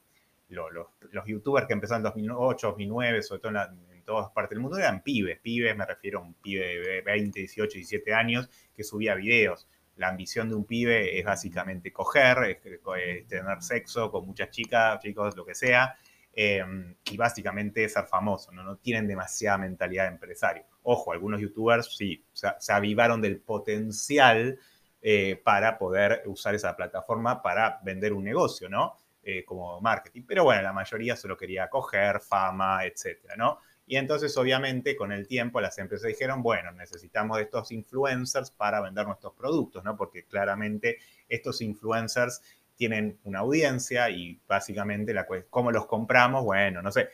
los 0.49 1.25
youtubers 1.25 1.65
que 1.65 1.73
empezaron 1.73 2.01
en 2.01 2.03
2008, 2.03 2.67
2009, 2.67 3.21
sobre 3.23 3.39
todo 3.39 3.49
en, 3.49 3.53
la, 3.53 3.73
todas 4.01 4.31
partes 4.31 4.51
del 4.55 4.59
mundo 4.59 4.77
eran 4.77 5.01
pibes, 5.03 5.39
pibes, 5.39 5.75
me 5.75 5.85
refiero 5.85 6.19
a 6.19 6.21
un 6.21 6.33
pibe 6.35 6.79
de 6.79 7.01
20, 7.01 7.39
18, 7.39 7.73
17 7.75 8.13
años 8.13 8.49
que 8.73 8.83
subía 8.83 9.15
videos. 9.15 9.67
La 9.95 10.09
ambición 10.09 10.49
de 10.49 10.55
un 10.55 10.65
pibe 10.65 11.17
es 11.19 11.25
básicamente 11.25 11.91
coger, 11.91 12.37
es, 12.43 13.27
tener 13.27 13.61
sexo 13.61 14.11
con 14.11 14.25
muchas 14.25 14.49
chicas, 14.49 14.99
chicos, 14.99 15.35
lo 15.35 15.45
que 15.45 15.53
sea, 15.53 15.95
em, 16.33 16.95
y 17.11 17.17
básicamente 17.17 17.87
ser 17.89 18.05
famoso, 18.05 18.51
¿no? 18.51 18.63
no 18.63 18.77
tienen 18.77 19.07
demasiada 19.07 19.57
mentalidad 19.57 20.05
de 20.05 20.11
empresario. 20.11 20.65
Ojo, 20.83 21.11
algunos 21.11 21.41
youtubers 21.41 21.95
sí, 21.95 22.25
se 22.33 22.73
avivaron 22.73 23.21
del 23.21 23.39
potencial 23.39 24.57
eh, 25.03 25.41
para 25.43 25.79
poder 25.79 26.21
usar 26.27 26.53
esa 26.53 26.75
plataforma 26.75 27.41
para 27.41 27.79
vender 27.83 28.13
un 28.13 28.23
negocio, 28.23 28.69
¿no? 28.69 28.97
Eh, 29.23 29.43
como 29.43 29.81
marketing. 29.81 30.21
Pero 30.27 30.43
bueno, 30.43 30.61
la 30.61 30.73
mayoría 30.73 31.15
solo 31.15 31.35
quería 31.35 31.67
coger, 31.71 32.19
fama, 32.19 32.85
etcétera, 32.85 33.35
¿no? 33.35 33.57
Y 33.91 33.97
entonces, 33.97 34.37
obviamente, 34.37 34.95
con 34.95 35.11
el 35.11 35.27
tiempo 35.27 35.59
las 35.59 35.77
empresas 35.77 36.07
dijeron, 36.07 36.41
bueno, 36.41 36.71
necesitamos 36.71 37.35
de 37.35 37.43
estos 37.43 37.73
influencers 37.73 38.49
para 38.49 38.79
vender 38.79 39.05
nuestros 39.05 39.33
productos, 39.33 39.83
¿no? 39.83 39.97
Porque 39.97 40.23
claramente 40.23 40.99
estos 41.27 41.59
influencers 41.59 42.41
tienen 42.77 43.19
una 43.25 43.39
audiencia 43.39 44.09
y 44.09 44.39
básicamente 44.47 45.13
la 45.13 45.27
cómo 45.49 45.73
los 45.73 45.87
compramos, 45.87 46.45
bueno, 46.45 46.81
no 46.81 46.89
sé, 46.89 47.09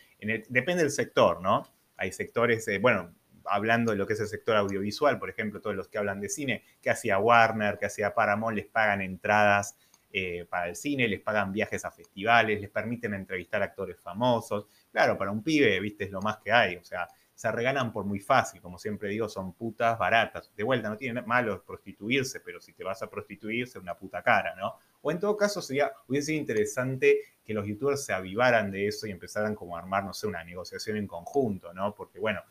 depende 0.50 0.84
del 0.84 0.92
sector, 0.92 1.42
¿no? 1.42 1.68
Hay 1.96 2.12
sectores, 2.12 2.68
eh, 2.68 2.78
bueno, 2.78 3.12
hablando 3.46 3.92
de 3.92 3.98
lo 3.98 4.06
que 4.06 4.14
es 4.14 4.20
el 4.20 4.28
sector 4.28 4.56
audiovisual, 4.56 5.18
por 5.18 5.32
ejemplo, 5.32 5.60
todos 5.60 5.76
los 5.76 5.88
que 5.88 5.98
hablan 5.98 6.22
de 6.22 6.30
cine, 6.30 6.64
que 6.80 6.92
hacía 6.92 7.18
Warner, 7.18 7.80
que 7.80 7.88
hacía 7.88 8.14
Paramount, 8.14 8.56
les 8.56 8.68
pagan 8.68 9.02
entradas 9.02 9.76
eh, 10.10 10.46
para 10.50 10.70
el 10.70 10.76
cine, 10.76 11.08
les 11.08 11.20
pagan 11.20 11.52
viajes 11.52 11.84
a 11.84 11.92
festivales, 11.92 12.62
les 12.62 12.70
permiten 12.70 13.14
entrevistar 13.14 13.62
actores 13.62 14.00
famosos. 14.00 14.66
Claro, 14.98 15.16
para 15.16 15.30
un 15.30 15.44
pibe, 15.44 15.80
viste, 15.80 16.06
es 16.06 16.10
lo 16.10 16.22
más 16.22 16.40
que 16.40 16.52
hay. 16.52 16.76
O 16.78 16.84
sea, 16.84 17.08
se 17.36 17.52
regalan 17.52 17.94
por 17.94 18.04
muy 18.04 18.20
fácil, 18.20 18.60
como 18.62 18.80
siempre 18.80 19.10
digo, 19.10 19.30
son 19.30 19.54
putas 19.54 19.96
baratas. 20.00 20.52
De 20.56 20.64
vuelta, 20.64 20.90
no 20.90 20.98
tiene 20.98 21.22
malo 21.22 21.64
prostituirse, 21.64 22.40
pero 22.40 22.60
si 22.60 22.74
te 22.74 22.84
vas 22.84 23.04
a 23.04 23.08
prostituirse, 23.08 23.78
una 23.78 23.94
puta 23.96 24.24
cara, 24.24 24.56
¿no? 24.56 24.74
O 25.04 25.12
en 25.12 25.20
todo 25.20 25.38
caso, 25.38 25.62
sería, 25.62 25.92
hubiese 26.08 26.26
sido 26.32 26.40
interesante 26.40 27.20
que 27.44 27.54
los 27.54 27.68
youtubers 27.68 28.04
se 28.06 28.12
avivaran 28.12 28.72
de 28.72 28.88
eso 28.88 29.06
y 29.06 29.12
empezaran 29.12 29.54
como 29.54 29.78
a 29.78 29.82
armar, 29.82 30.04
no 30.04 30.14
sé, 30.16 30.26
una 30.26 30.44
negociación 30.44 30.98
en 30.98 31.06
conjunto, 31.06 31.72
¿no? 31.76 31.94
Porque 31.94 32.18
bueno, 32.18 32.42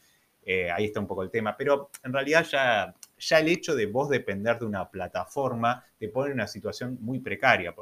eh, 0.45 0.71
ahí 0.71 0.85
está 0.85 1.01
un 1.01 1.09
poco 1.09 1.25
el 1.25 1.33
tema. 1.33 1.57
Pero 1.57 1.91
en 2.05 2.13
realidad 2.13 2.47
ya, 2.49 2.95
ya 3.19 3.41
el 3.41 3.49
hecho 3.49 3.75
de 3.75 3.87
vos 3.87 4.09
depender 4.09 4.61
de 4.61 4.67
una 4.67 4.89
plataforma 4.89 5.85
te 5.99 6.09
pone 6.11 6.29
en 6.29 6.35
una 6.35 6.47
situación 6.47 6.97
muy 7.01 7.19
precaria. 7.19 7.75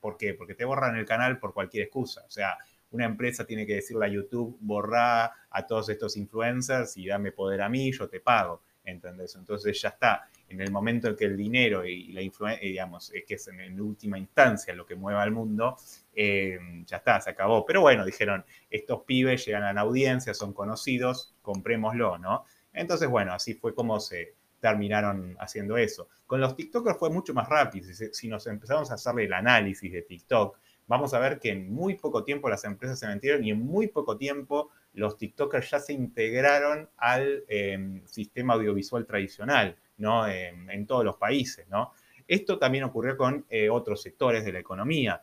¿Por 0.00 0.16
qué? 0.16 0.32
Porque 0.32 0.54
te 0.54 0.64
borran 0.64 0.96
el 0.96 1.04
canal 1.04 1.38
por 1.38 1.52
cualquier 1.52 1.82
excusa. 1.84 2.24
O 2.26 2.30
sea, 2.30 2.56
una 2.90 3.04
empresa 3.04 3.44
tiene 3.44 3.66
que 3.66 3.76
decirle 3.76 4.06
a 4.06 4.08
YouTube, 4.08 4.56
borra 4.60 5.32
a 5.50 5.66
todos 5.66 5.88
estos 5.88 6.16
influencers 6.16 6.96
y 6.96 7.06
dame 7.06 7.32
poder 7.32 7.62
a 7.62 7.68
mí, 7.68 7.92
yo 7.92 8.08
te 8.08 8.20
pago. 8.20 8.62
¿Entendés? 8.84 9.34
Entonces 9.36 9.78
ya 9.82 9.90
está. 9.90 10.30
En 10.48 10.62
el 10.62 10.70
momento 10.70 11.08
en 11.08 11.16
que 11.16 11.26
el 11.26 11.36
dinero 11.36 11.84
y 11.84 12.10
la 12.12 12.22
influencia, 12.22 12.66
digamos, 12.66 13.12
es 13.12 13.22
que 13.26 13.34
es 13.34 13.46
en, 13.48 13.78
última 13.78 14.18
instancia 14.18 14.74
lo 14.74 14.86
que 14.86 14.94
mueva 14.94 15.22
al 15.22 15.30
mundo, 15.30 15.76
eh, 16.14 16.58
ya 16.86 16.96
está, 16.96 17.20
se 17.20 17.28
acabó. 17.28 17.66
Pero 17.66 17.82
bueno, 17.82 18.06
dijeron, 18.06 18.46
estos 18.70 19.02
pibes 19.02 19.44
llegan 19.44 19.64
a 19.64 19.74
la 19.74 19.82
audiencia, 19.82 20.32
son 20.32 20.54
conocidos, 20.54 21.34
comprémoslo, 21.42 22.16
¿no? 22.16 22.46
Entonces, 22.72 23.10
bueno, 23.10 23.34
así 23.34 23.52
fue 23.52 23.74
como 23.74 24.00
se 24.00 24.36
terminaron 24.60 25.36
haciendo 25.38 25.76
eso. 25.76 26.08
Con 26.26 26.40
los 26.40 26.56
TikTokers 26.56 26.98
fue 26.98 27.10
mucho 27.10 27.34
más 27.34 27.48
rápido. 27.48 27.88
Si, 28.12 28.28
nos 28.28 28.46
empezamos 28.46 28.90
a 28.90 28.94
hacerle 28.94 29.24
el 29.24 29.32
análisis 29.32 29.92
de 29.92 30.02
TikTok, 30.02 30.58
vamos 30.88 31.14
a 31.14 31.20
ver 31.20 31.38
que 31.38 31.50
en 31.50 31.72
muy 31.72 31.94
poco 31.94 32.24
tiempo 32.24 32.48
las 32.48 32.64
empresas 32.64 32.98
se 32.98 33.06
metieron 33.06 33.44
y 33.44 33.52
en 33.52 33.60
muy 33.60 33.86
poco 33.86 34.16
tiempo 34.16 34.70
los 34.94 35.16
TikTokers 35.16 35.70
ya 35.70 35.78
se 35.78 35.92
integraron 35.92 36.88
al 36.96 37.44
em, 37.46 38.04
sistema 38.06 38.54
audiovisual 38.54 39.06
tradicional, 39.06 39.76
¿no? 39.98 40.26
en 40.26 40.86
todos 40.86 41.04
los 41.04 41.16
países, 41.16 41.68
¿no? 41.68 41.92
Esto 42.28 42.58
también 42.58 42.84
ocurrió 42.84 43.16
con 43.16 43.46
eh, 43.48 43.70
otros 43.70 44.02
sectores 44.02 44.44
de 44.44 44.52
la 44.52 44.58
economía, 44.58 45.22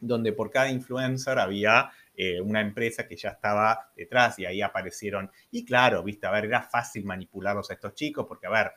donde 0.00 0.32
por 0.32 0.50
cada 0.50 0.68
influencer 0.70 1.38
había 1.38 1.90
eh, 2.16 2.40
una 2.40 2.60
empresa 2.60 3.06
que 3.06 3.16
ya 3.16 3.30
estaba 3.30 3.90
detrás 3.94 4.38
y 4.38 4.46
ahí 4.46 4.62
aparecieron. 4.62 5.30
Y 5.50 5.64
claro, 5.64 6.02
viste, 6.02 6.26
a 6.26 6.30
ver, 6.30 6.46
era 6.46 6.62
fácil 6.62 7.04
manipularlos 7.04 7.70
a 7.70 7.74
estos 7.74 7.94
chicos 7.94 8.24
porque, 8.26 8.46
a 8.46 8.50
ver, 8.50 8.72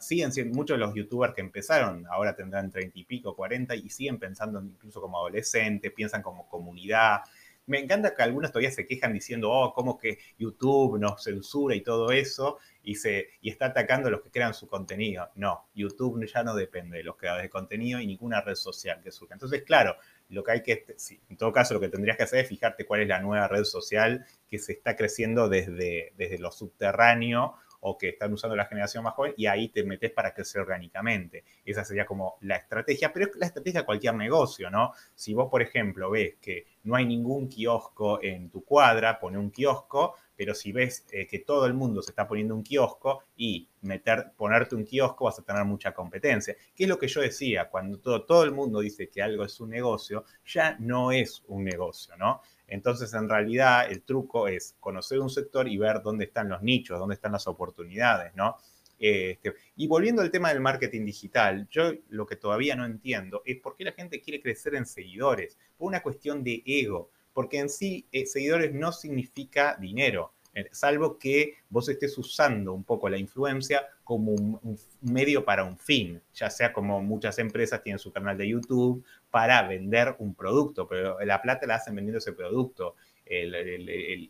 siguen 0.00 0.32
siendo 0.32 0.56
muchos 0.56 0.76
de 0.76 0.84
los 0.84 0.94
youtubers 0.94 1.34
que 1.34 1.40
empezaron, 1.40 2.06
ahora 2.10 2.34
tendrán 2.34 2.70
treinta 2.70 2.98
y 2.98 3.04
pico, 3.04 3.36
cuarenta 3.36 3.74
y 3.74 3.88
siguen 3.90 4.18
pensando 4.18 4.60
incluso 4.60 5.00
como 5.00 5.18
adolescentes, 5.18 5.92
piensan 5.92 6.22
como 6.22 6.48
comunidad. 6.48 7.20
Me 7.66 7.78
encanta 7.78 8.14
que 8.14 8.22
algunos 8.22 8.50
todavía 8.50 8.72
se 8.72 8.86
quejan 8.86 9.12
diciendo, 9.12 9.50
oh, 9.50 9.72
cómo 9.72 9.96
que 9.96 10.18
YouTube 10.36 10.98
nos 10.98 11.22
censura 11.22 11.76
y 11.76 11.82
todo 11.82 12.10
eso, 12.10 12.58
y, 12.82 12.94
se, 12.94 13.28
está 13.42 13.66
atacando 13.66 14.08
a 14.08 14.10
los 14.10 14.22
que 14.22 14.30
crean 14.30 14.54
su 14.54 14.66
contenido. 14.66 15.30
No, 15.34 15.68
YouTube 15.74 16.24
ya 16.26 16.42
no 16.42 16.54
depende 16.54 16.98
de 16.98 17.04
los 17.04 17.16
creadores 17.16 17.44
de 17.44 17.50
contenido 17.50 18.00
y 18.00 18.06
ninguna 18.06 18.40
red 18.40 18.54
social 18.54 19.00
que 19.02 19.10
surja. 19.10 19.34
Entonces, 19.34 19.62
claro, 19.62 19.96
lo 20.28 20.42
que 20.42 20.52
hay 20.52 20.62
que, 20.62 20.86
en 21.28 21.36
todo 21.36 21.52
caso, 21.52 21.74
lo 21.74 21.80
que 21.80 21.88
tendrías 21.88 22.16
que 22.16 22.22
hacer 22.24 22.40
es 22.40 22.48
fijarte 22.48 22.86
cuál 22.86 23.00
es 23.00 23.08
la 23.08 23.20
nueva 23.20 23.48
red 23.48 23.64
social 23.64 24.24
que 24.48 24.58
se 24.58 24.72
está 24.72 24.96
creciendo 24.96 25.48
desde, 25.48 26.12
desde 26.16 26.38
lo 26.38 26.50
subterráneo 26.52 27.56
o 27.80 27.96
que 27.96 28.10
están 28.10 28.32
usando 28.32 28.56
la 28.56 28.66
generación 28.66 29.04
más 29.04 29.14
joven 29.14 29.34
y 29.36 29.46
ahí 29.46 29.68
te 29.68 29.82
metes 29.84 30.10
para 30.12 30.32
crecer 30.34 30.60
orgánicamente. 30.60 31.44
Esa 31.64 31.84
sería 31.84 32.06
como 32.06 32.36
la 32.42 32.56
estrategia, 32.56 33.12
pero 33.12 33.26
es 33.26 33.36
la 33.36 33.46
estrategia 33.46 33.80
de 33.80 33.86
cualquier 33.86 34.14
negocio, 34.14 34.70
¿no? 34.70 34.92
Si 35.14 35.34
vos, 35.34 35.50
por 35.50 35.62
ejemplo, 35.62 36.10
ves 36.10 36.36
que 36.40 36.66
no 36.84 36.94
hay 36.94 37.06
ningún 37.06 37.48
kiosco 37.48 38.22
en 38.22 38.50
tu 38.50 38.64
cuadra, 38.64 39.18
pone 39.18 39.38
un 39.38 39.50
kiosco, 39.50 40.14
pero 40.40 40.54
si 40.54 40.72
ves 40.72 41.04
eh, 41.12 41.26
que 41.26 41.40
todo 41.40 41.66
el 41.66 41.74
mundo 41.74 42.00
se 42.00 42.12
está 42.12 42.26
poniendo 42.26 42.54
un 42.54 42.62
kiosco 42.62 43.24
y 43.36 43.68
meter, 43.82 44.32
ponerte 44.38 44.74
un 44.74 44.86
kiosco 44.86 45.26
vas 45.26 45.38
a 45.38 45.42
tener 45.42 45.66
mucha 45.66 45.92
competencia. 45.92 46.56
¿Qué 46.74 46.84
es 46.84 46.88
lo 46.88 46.98
que 46.98 47.08
yo 47.08 47.20
decía? 47.20 47.68
Cuando 47.68 47.98
todo, 47.98 48.24
todo 48.24 48.44
el 48.44 48.50
mundo 48.50 48.80
dice 48.80 49.10
que 49.10 49.20
algo 49.20 49.44
es 49.44 49.60
un 49.60 49.68
negocio, 49.68 50.24
ya 50.46 50.78
no 50.80 51.12
es 51.12 51.42
un 51.48 51.62
negocio, 51.62 52.16
¿no? 52.16 52.40
Entonces, 52.66 53.12
en 53.12 53.28
realidad, 53.28 53.92
el 53.92 54.00
truco 54.00 54.48
es 54.48 54.76
conocer 54.80 55.18
un 55.18 55.28
sector 55.28 55.68
y 55.68 55.76
ver 55.76 56.00
dónde 56.02 56.24
están 56.24 56.48
los 56.48 56.62
nichos, 56.62 56.98
dónde 56.98 57.16
están 57.16 57.32
las 57.32 57.46
oportunidades, 57.46 58.34
¿no? 58.34 58.56
Este, 58.98 59.52
y 59.76 59.88
volviendo 59.88 60.22
al 60.22 60.30
tema 60.30 60.48
del 60.48 60.60
marketing 60.60 61.04
digital, 61.04 61.68
yo 61.70 61.92
lo 62.08 62.24
que 62.24 62.36
todavía 62.36 62.76
no 62.76 62.86
entiendo 62.86 63.42
es 63.44 63.60
por 63.60 63.76
qué 63.76 63.84
la 63.84 63.92
gente 63.92 64.22
quiere 64.22 64.40
crecer 64.40 64.74
en 64.74 64.86
seguidores, 64.86 65.58
por 65.76 65.88
una 65.88 66.02
cuestión 66.02 66.42
de 66.42 66.62
ego, 66.64 67.10
porque 67.32 67.58
en 67.58 67.68
sí 67.68 68.06
eh, 68.12 68.26
seguidores 68.26 68.72
no 68.72 68.92
significa 68.92 69.76
dinero. 69.80 70.32
Eh, 70.52 70.68
salvo 70.72 71.16
que 71.16 71.54
vos 71.68 71.88
estés 71.88 72.18
usando 72.18 72.72
un 72.72 72.82
poco 72.82 73.08
la 73.08 73.18
influencia 73.18 73.86
como 74.02 74.32
un, 74.32 74.78
medio 75.00 75.44
para 75.44 75.62
un 75.62 75.78
fin, 75.78 76.20
ya 76.34 76.50
sea 76.50 76.72
como 76.72 77.00
muchas 77.00 77.38
empresas 77.38 77.82
tienen 77.84 78.00
su 78.00 78.10
canal 78.10 78.36
de 78.36 78.48
YouTube 78.48 79.04
para 79.30 79.62
vender 79.68 80.16
un 80.18 80.34
producto, 80.34 80.88
pero 80.88 81.20
la 81.20 81.40
plata 81.40 81.66
la 81.66 81.76
hacen 81.76 81.94
vendiendo 81.94 82.18
ese 82.18 82.32
producto. 82.32 82.96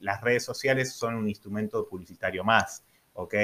las 0.00 0.20
redes 0.20 0.44
sociales 0.44 0.92
son 0.92 1.14
un 1.14 1.28
instrumento 1.28 1.88
publicitario 1.88 2.44
más, 2.44 2.84
¿ok? 3.14 3.34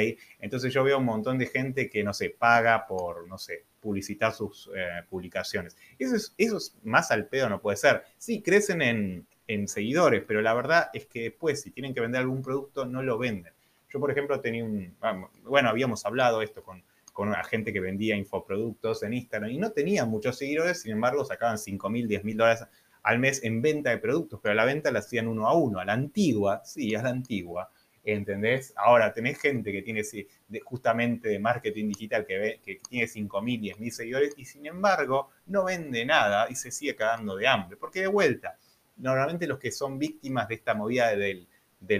Entonces 0.40 0.72
yo 0.75 0.84
veo 0.84 0.98
un 0.98 1.06
montón 1.06 1.38
de 1.38 1.46
gente 1.46 1.88
que, 1.88 2.04
no 2.04 2.12
sé, 2.12 2.28
paga 2.28 2.86
por, 2.86 3.26
no 3.26 3.38
sé, 3.38 3.64
publicitar 3.80 4.34
sus 4.34 4.70
eh, 4.76 5.02
publicaciones. 5.08 5.76
Eso 5.98 6.16
es, 6.16 6.34
eso 6.36 6.56
es 6.58 6.76
más 6.82 7.10
al 7.10 7.26
pedo, 7.26 7.48
no 7.48 7.60
puede 7.60 7.76
ser. 7.78 8.02
Sí, 8.18 8.42
crecen 8.42 8.82
en, 8.82 9.26
en 9.46 9.68
seguidores, 9.68 10.24
pero 10.26 10.42
la 10.42 10.54
verdad 10.54 10.90
es 10.92 11.06
que 11.06 11.22
después, 11.22 11.62
si 11.62 11.70
tienen 11.70 11.94
que 11.94 12.00
vender 12.00 12.20
algún 12.20 12.42
producto, 12.42 12.84
no 12.84 13.02
lo 13.02 13.18
venden. 13.18 13.52
Yo, 13.88 14.00
por 14.00 14.10
ejemplo, 14.10 14.40
tenía 14.40 14.64
un, 14.64 14.96
bueno, 15.44 15.68
habíamos 15.68 16.04
hablado 16.04 16.42
esto 16.42 16.62
con, 16.62 16.82
con 17.12 17.28
una 17.28 17.42
gente 17.44 17.72
que 17.72 17.80
vendía 17.80 18.16
infoproductos 18.16 19.02
en 19.02 19.14
Instagram 19.14 19.50
y 19.50 19.58
no 19.58 19.70
tenía 19.70 20.04
muchos 20.04 20.36
seguidores, 20.36 20.82
sin 20.82 20.92
embargo, 20.92 21.24
sacaban 21.24 21.58
5 21.58 21.88
mil, 21.88 22.08
10 22.08 22.24
mil 22.24 22.36
dólares 22.36 22.64
al 23.02 23.20
mes 23.20 23.42
en 23.44 23.62
venta 23.62 23.90
de 23.90 23.98
productos, 23.98 24.40
pero 24.42 24.54
la 24.54 24.64
venta 24.64 24.90
la 24.90 24.98
hacían 24.98 25.28
uno 25.28 25.46
a 25.46 25.56
uno, 25.56 25.78
a 25.78 25.84
la 25.84 25.92
antigua, 25.92 26.62
sí, 26.64 26.94
a 26.96 27.02
la 27.02 27.10
antigua, 27.10 27.70
¿entendés? 28.02 28.74
Ahora 28.76 29.12
tenés 29.12 29.38
gente 29.38 29.72
que 29.72 29.80
tiene 29.80 30.02
justamente 30.64 31.28
de 31.28 31.38
marketing 31.38 31.88
digital 31.88 32.26
que, 32.26 32.38
ve, 32.38 32.60
que 32.62 32.80
tiene 32.88 33.06
5 33.06 33.42
mil, 33.42 33.60
10 33.60 33.78
mil 33.80 33.92
seguidores 33.92 34.34
y 34.36 34.44
sin 34.44 34.66
embargo 34.66 35.30
no 35.46 35.64
vende 35.64 36.04
nada 36.04 36.48
y 36.50 36.54
se 36.54 36.70
sigue 36.70 36.96
cagando 36.96 37.36
de 37.36 37.46
hambre, 37.46 37.76
porque 37.76 38.00
de 38.00 38.08
vuelta, 38.08 38.58
normalmente 38.96 39.46
los 39.46 39.58
que 39.58 39.70
son 39.70 39.98
víctimas 39.98 40.48
de 40.48 40.54
esta 40.56 40.74
movida 40.74 41.14
del, 41.14 41.48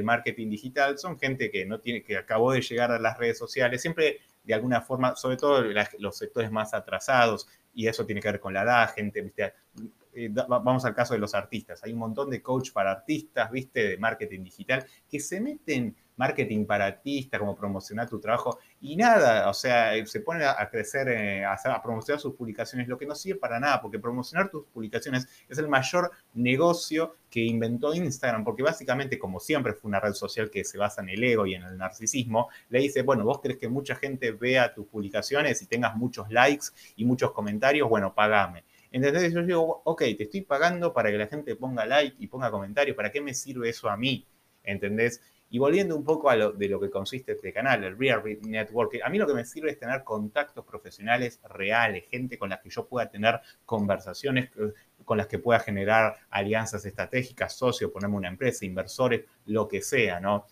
marketing 0.03 0.51
digital 0.51 0.99
son 0.99 1.19
gente 1.19 1.51
que 1.51 1.65
no 1.65 1.79
tiene, 1.81 2.03
que 2.03 2.17
acabó 2.17 2.53
de 2.53 2.61
llegar 2.61 2.91
a 2.91 2.99
las 2.99 3.19
redes 3.19 3.39
sociales, 3.39 3.81
siempre 3.83 4.19
de 4.43 4.55
alguna 4.55 4.81
forma, 4.81 5.15
sobre 5.17 5.37
todo 5.37 5.63
los 5.99 6.17
sectores 6.17 6.51
más 6.51 6.75
atrasados, 6.75 7.47
y 7.75 7.87
eso 7.87 8.07
tiene 8.07 8.21
que 8.21 8.31
ver 8.31 8.41
con 8.41 8.55
la 8.55 8.63
edad, 8.63 8.95
gente, 8.95 9.33
eh, 10.15 10.31
vamos 10.33 10.85
al 10.85 10.95
caso 10.95 11.15
de 11.15 11.21
los 11.21 11.35
artistas, 11.35 11.85
hay 11.85 11.93
un 11.93 11.99
montón 11.99 12.31
de 12.31 12.43
coach 12.43 12.73
para 12.73 12.91
artistas, 12.91 13.51
viste, 13.51 13.87
de 13.87 13.99
marketing 13.99 14.43
digital, 14.45 14.87
que 15.09 15.21
se 15.21 15.41
meten 15.41 15.95
marketing 16.17 16.67
para 16.67 17.01
ti, 17.01 17.21
está 17.21 17.39
como 17.39 17.57
promocionar 17.57 18.09
tu 18.09 18.19
trabajo 18.19 18.59
y 18.81 18.97
nada, 18.97 19.49
o 19.49 19.55
sea, 19.55 19.93
se 20.07 20.21
pone 20.21 20.45
a 20.45 20.69
crecer, 20.71 21.09
eh, 21.09 21.45
a, 21.45 21.83
promocionar 21.83 22.21
sus 22.21 22.35
publicaciones, 22.35 22.89
lo 22.89 22.99
que 22.99 23.07
no 23.07 23.15
sirve 23.15 23.39
para 23.39 23.61
nada, 23.61 23.81
porque 23.81 23.99
promocionar 23.99 24.51
tus 24.51 24.65
publicaciones 24.67 25.27
es 25.49 25.59
el 25.59 25.69
mayor 25.69 26.11
negocio 26.35 27.15
que 27.31 27.41
inventó 27.41 27.95
Instagram, 27.95 28.45
porque 28.45 28.63
básicamente, 28.63 29.19
como 29.19 29.41
siempre 29.41 29.73
fue 29.75 29.89
una 29.89 30.01
red 30.01 30.15
social 30.15 30.51
que 30.51 30.65
se 30.65 30.79
basa 30.79 31.03
en 31.03 31.11
el 31.11 31.23
ego 31.23 31.47
y 31.47 31.55
en 31.55 31.63
el 31.63 31.77
narcisismo, 31.77 32.49
le 32.71 32.81
dice, 32.81 33.03
bueno, 33.03 33.25
vos 33.25 33.41
crees 33.43 33.59
que 33.59 33.69
mucha 33.69 33.97
gente 33.97 34.33
vea 34.33 34.73
tus 34.75 34.87
publicaciones 34.87 35.61
y 35.63 35.67
tengas 35.67 35.97
muchos 35.97 36.31
likes 36.31 36.67
y 36.97 37.05
muchos 37.05 37.33
comentarios, 37.33 37.89
bueno, 37.89 38.15
pagame. 38.15 38.65
Entonces 38.93 39.33
yo 39.33 39.43
digo, 39.43 39.83
ok, 39.85 40.01
te 40.17 40.23
estoy 40.23 40.43
pagando 40.43 40.93
para 40.93 41.11
que 41.11 41.19
la 41.19 41.27
gente 41.27 41.57
ponga 41.57 41.85
like 41.85 42.17
y 42.19 42.29
ponga 42.29 42.51
comentarios, 42.51 42.97
¿para 42.97 43.11
qué 43.11 43.21
me 43.21 43.35
sirve 43.35 43.69
eso 43.69 43.91
a 43.91 43.97
mí? 43.97 44.27
¿Entendés? 44.63 45.21
Y 45.49 45.59
volviendo 45.59 45.97
un 45.97 46.05
poco 46.05 46.29
a 46.29 46.37
lo, 46.37 46.53
de 46.53 46.69
lo 46.69 46.81
que 46.81 46.91
consiste 46.91 47.33
este 47.33 47.53
canal, 47.53 47.85
el 47.85 47.97
Real 47.97 48.23
Network, 48.43 48.99
a 49.03 49.09
mí 49.09 49.19
lo 49.19 49.27
que 49.27 49.35
me 49.35 49.45
sirve 49.45 49.71
es 49.71 49.79
tener 49.79 50.03
contactos 50.03 50.65
profesionales 50.65 51.41
reales, 51.49 52.05
gente 52.11 52.37
con 52.37 52.51
la 52.51 52.61
que 52.61 52.69
yo 52.69 52.87
pueda 52.87 53.09
tener 53.09 53.41
conversaciones, 53.65 54.51
eh, 54.57 54.73
con 55.05 55.19
las 55.19 55.29
que 55.29 55.39
pueda 55.39 55.61
generar 55.61 56.17
alianzas 56.31 56.85
estratégicas, 56.85 57.57
socios, 57.57 57.93
ponerme 57.93 58.17
una 58.17 58.29
empresa, 58.29 58.65
inversores, 58.65 59.25
lo 59.47 59.69
que 59.69 59.83
sea, 59.83 60.19
¿no? 60.19 60.47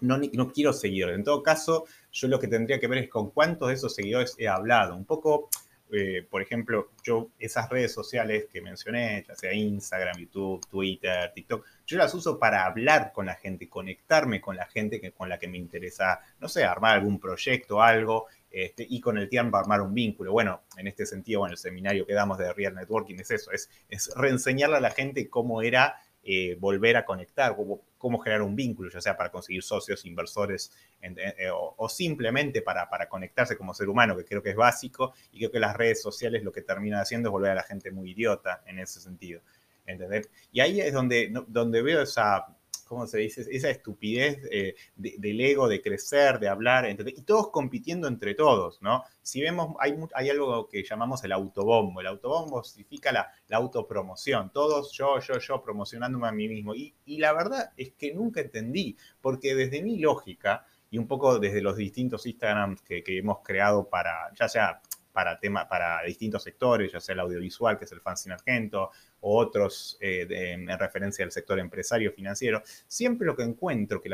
No, 0.00 0.18
no 0.18 0.52
quiero 0.52 0.72
seguidores. 0.72 1.16
En 1.16 1.24
todo 1.24 1.42
caso, 1.42 1.84
yo 2.12 2.28
lo 2.28 2.38
que 2.38 2.48
tendría 2.48 2.78
que 2.80 2.86
ver 2.86 2.98
es 2.98 3.08
con 3.08 3.30
cuántos 3.30 3.68
de 3.68 3.74
esos 3.74 3.94
seguidores 3.94 4.34
he 4.38 4.48
hablado. 4.48 4.94
Un 4.94 5.04
poco 5.04 5.48
eh, 5.92 6.26
por 6.28 6.42
ejemplo, 6.42 6.90
yo 7.04 7.30
esas 7.38 7.68
redes 7.68 7.92
sociales 7.92 8.46
que 8.52 8.60
mencioné, 8.60 9.24
ya 9.26 9.34
sea 9.36 9.52
Instagram, 9.52 10.18
YouTube, 10.18 10.66
Twitter, 10.68 11.30
TikTok, 11.32 11.64
yo 11.86 11.98
las 11.98 12.12
uso 12.14 12.38
para 12.38 12.66
hablar 12.66 13.12
con 13.12 13.26
la 13.26 13.34
gente, 13.36 13.68
conectarme 13.68 14.40
con 14.40 14.56
la 14.56 14.66
gente 14.66 15.00
que, 15.00 15.12
con 15.12 15.28
la 15.28 15.38
que 15.38 15.48
me 15.48 15.56
interesa, 15.56 16.20
no 16.40 16.48
sé, 16.48 16.64
armar 16.64 16.98
algún 16.98 17.20
proyecto, 17.20 17.80
algo, 17.80 18.26
este, 18.50 18.86
y 18.88 19.00
con 19.00 19.18
el 19.18 19.28
tiempo 19.28 19.56
armar 19.56 19.80
un 19.80 19.94
vínculo. 19.94 20.32
Bueno, 20.32 20.62
en 20.76 20.86
este 20.88 21.06
sentido, 21.06 21.40
bueno, 21.40 21.52
el 21.52 21.58
seminario 21.58 22.06
que 22.06 22.14
damos 22.14 22.38
de 22.38 22.52
Real 22.52 22.74
Networking 22.74 23.16
es 23.20 23.30
eso, 23.30 23.52
es, 23.52 23.70
es 23.88 24.12
reenseñarle 24.16 24.76
a 24.76 24.80
la 24.80 24.90
gente 24.90 25.30
cómo 25.30 25.62
era 25.62 26.00
eh, 26.28 26.56
volver 26.58 26.96
a 26.96 27.04
conectar, 27.04 27.54
cómo, 27.98 28.18
generar 28.18 28.42
un 28.42 28.56
vínculo, 28.56 28.90
ya 28.90 29.00
sea 29.00 29.16
para 29.16 29.30
conseguir 29.30 29.62
socios, 29.62 30.04
inversores 30.04 30.72
eh, 31.00 31.48
o, 31.52 31.88
simplemente 31.88 32.62
para, 32.62 32.90
para, 32.90 33.08
conectarse 33.08 33.56
como 33.56 33.72
ser 33.74 33.88
humano, 33.88 34.16
que 34.16 34.24
creo 34.24 34.42
que 34.42 34.50
es 34.50 34.56
básico, 34.56 35.14
y 35.30 35.38
creo 35.38 35.52
que 35.52 35.60
las 35.60 35.76
redes 35.76 36.02
sociales 36.02 36.42
lo 36.42 36.50
que 36.50 36.62
terminan 36.62 36.98
haciendo 36.98 37.28
es 37.28 37.30
volver 37.30 37.52
a 37.52 37.54
la 37.54 37.62
gente 37.62 37.92
muy 37.92 38.10
idiota 38.10 38.64
en 38.66 38.80
ese 38.80 39.00
sentido. 39.00 39.40
¿Entender? 39.86 40.28
Y 40.52 40.60
ahí 40.60 40.80
es 40.80 40.92
donde, 40.92 41.32
donde 41.46 41.82
veo 41.82 42.02
esa 42.02 42.46
¿cómo 42.86 43.06
se 43.06 43.18
dice? 43.18 43.44
Esa 43.50 43.68
estupidez 43.68 44.38
eh, 44.50 44.74
del 44.94 45.40
ego, 45.40 45.68
de 45.68 45.82
crecer, 45.82 46.38
de 46.38 46.48
hablar, 46.48 46.88
y 46.88 47.22
todos 47.22 47.50
compitiendo 47.50 48.06
entre 48.06 48.34
todos, 48.34 48.80
¿no? 48.80 49.02
Si 49.22 49.40
vemos, 49.42 49.74
hay, 49.80 49.96
hay 50.14 50.30
algo 50.30 50.68
que 50.68 50.84
llamamos 50.84 51.22
el 51.24 51.32
autobombo. 51.32 52.00
El 52.00 52.06
autobombo 52.06 52.62
significa 52.62 53.12
la, 53.12 53.30
autopromoción. 53.50 54.50
Todos 54.52 54.92
yo, 54.92 55.18
yo, 55.20 55.38
yo, 55.38 55.62
promocionándome 55.62 56.28
a 56.28 56.32
mí 56.32 56.48
mismo. 56.48 56.74
Y, 56.74 56.94
la 57.18 57.32
verdad 57.32 57.72
es 57.76 57.92
que 57.92 58.14
nunca 58.14 58.40
entendí, 58.40 58.96
porque 59.20 59.54
desde 59.54 59.82
mi 59.82 59.98
lógica, 59.98 60.64
y 60.88 60.98
un 60.98 61.08
poco 61.08 61.40
desde 61.40 61.60
los 61.60 61.76
distintos 61.76 62.26
Instagrams 62.26 62.80
que, 62.82 63.02
que 63.02 63.18
hemos 63.18 63.40
creado 63.40 63.88
para, 63.88 64.32
ya 64.38 64.48
sea 64.48 64.80
para, 65.16 65.40
tema, 65.40 65.66
para 65.66 66.02
distintos 66.02 66.42
sectores, 66.42 66.92
ya 66.92 67.00
sea 67.00 67.14
el 67.14 67.20
audiovisual, 67.20 67.78
que 67.78 67.86
es 67.86 67.92
el 67.92 68.02
Fanzine 68.02 68.34
Argento, 68.34 68.90
o 69.20 69.38
otros 69.38 69.96
eh, 69.98 70.26
en 70.28 70.68
referencia 70.78 71.24
al 71.24 71.32
sector 71.32 71.58
empresario 71.58 72.12
financiero, 72.12 72.62
siempre 72.86 73.26
lo 73.26 73.34
que 73.34 73.42
encuentro 73.42 74.02
que, 74.02 74.10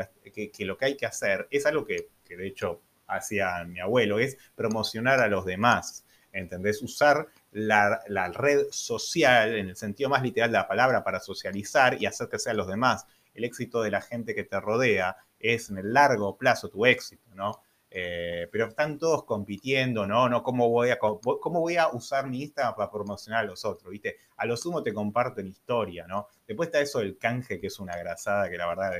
lo 0.59 0.77
que 0.77 0.85
hay 0.85 0.95
que 0.95 1.05
hacer 1.05 1.45
es 1.51 1.65
algo 1.65 1.85
que, 1.85 2.07
de 2.25 2.47
hecho 2.47 2.81
hacía 3.05 3.65
mi 3.65 3.81
abuelo, 3.81 4.17
es 4.17 4.37
promocionar 4.55 5.19
a 5.19 5.27
los 5.27 5.45
demás. 5.45 6.05
¿Entendés? 6.31 6.81
Usar 6.81 7.27
la, 7.51 8.01
la, 8.07 8.29
red 8.29 8.67
social, 8.71 9.55
en 9.55 9.67
el 9.67 9.75
sentido 9.75 10.09
más 10.09 10.23
literal 10.23 10.51
de 10.51 10.57
la 10.57 10.69
palabra, 10.69 11.03
para 11.03 11.19
socializar 11.19 12.01
y 12.01 12.05
hacer 12.05 12.29
que 12.29 12.39
sean 12.39 12.55
los 12.55 12.67
demás. 12.67 13.05
El 13.33 13.43
éxito 13.43 13.81
de 13.81 13.91
la 13.91 14.01
gente 14.01 14.33
que 14.33 14.45
te 14.45 14.57
rodea 14.59 15.17
es 15.37 15.69
en 15.69 15.79
el 15.79 15.93
largo 15.93 16.37
plazo 16.37 16.69
tu 16.69 16.85
éxito, 16.85 17.29
¿no? 17.35 17.61
Eh, 17.95 18.49
pero 18.51 18.65
están 18.69 18.97
todos 18.97 19.23
compitiendo, 19.23 20.07
¿no? 20.07 20.27
¿no? 20.27 20.41
¿Cómo, 20.41 20.67
voy 20.67 20.89
a, 20.89 20.97
¿Cómo 20.97 21.59
voy 21.59 21.77
a 21.77 21.89
usar 21.89 22.27
mi 22.27 22.41
Instagram 22.41 22.73
para 22.73 22.89
promocionar 22.89 23.43
a 23.43 23.47
los 23.47 23.63
otros? 23.65 23.91
¿Viste? 23.91 24.17
A 24.37 24.47
lo 24.47 24.57
sumo 24.57 24.81
te 24.81 24.91
comparto 24.91 25.41
en 25.41 25.47
historia, 25.49 26.07
¿no? 26.07 26.27
Después 26.47 26.69
está 26.69 26.81
eso 26.81 26.99
del 26.99 27.19
canje, 27.19 27.59
que 27.59 27.67
es 27.67 27.79
una 27.79 27.95
grasada 27.95 28.49
que 28.49 28.57
la 28.57 28.65
verdad 28.67 28.93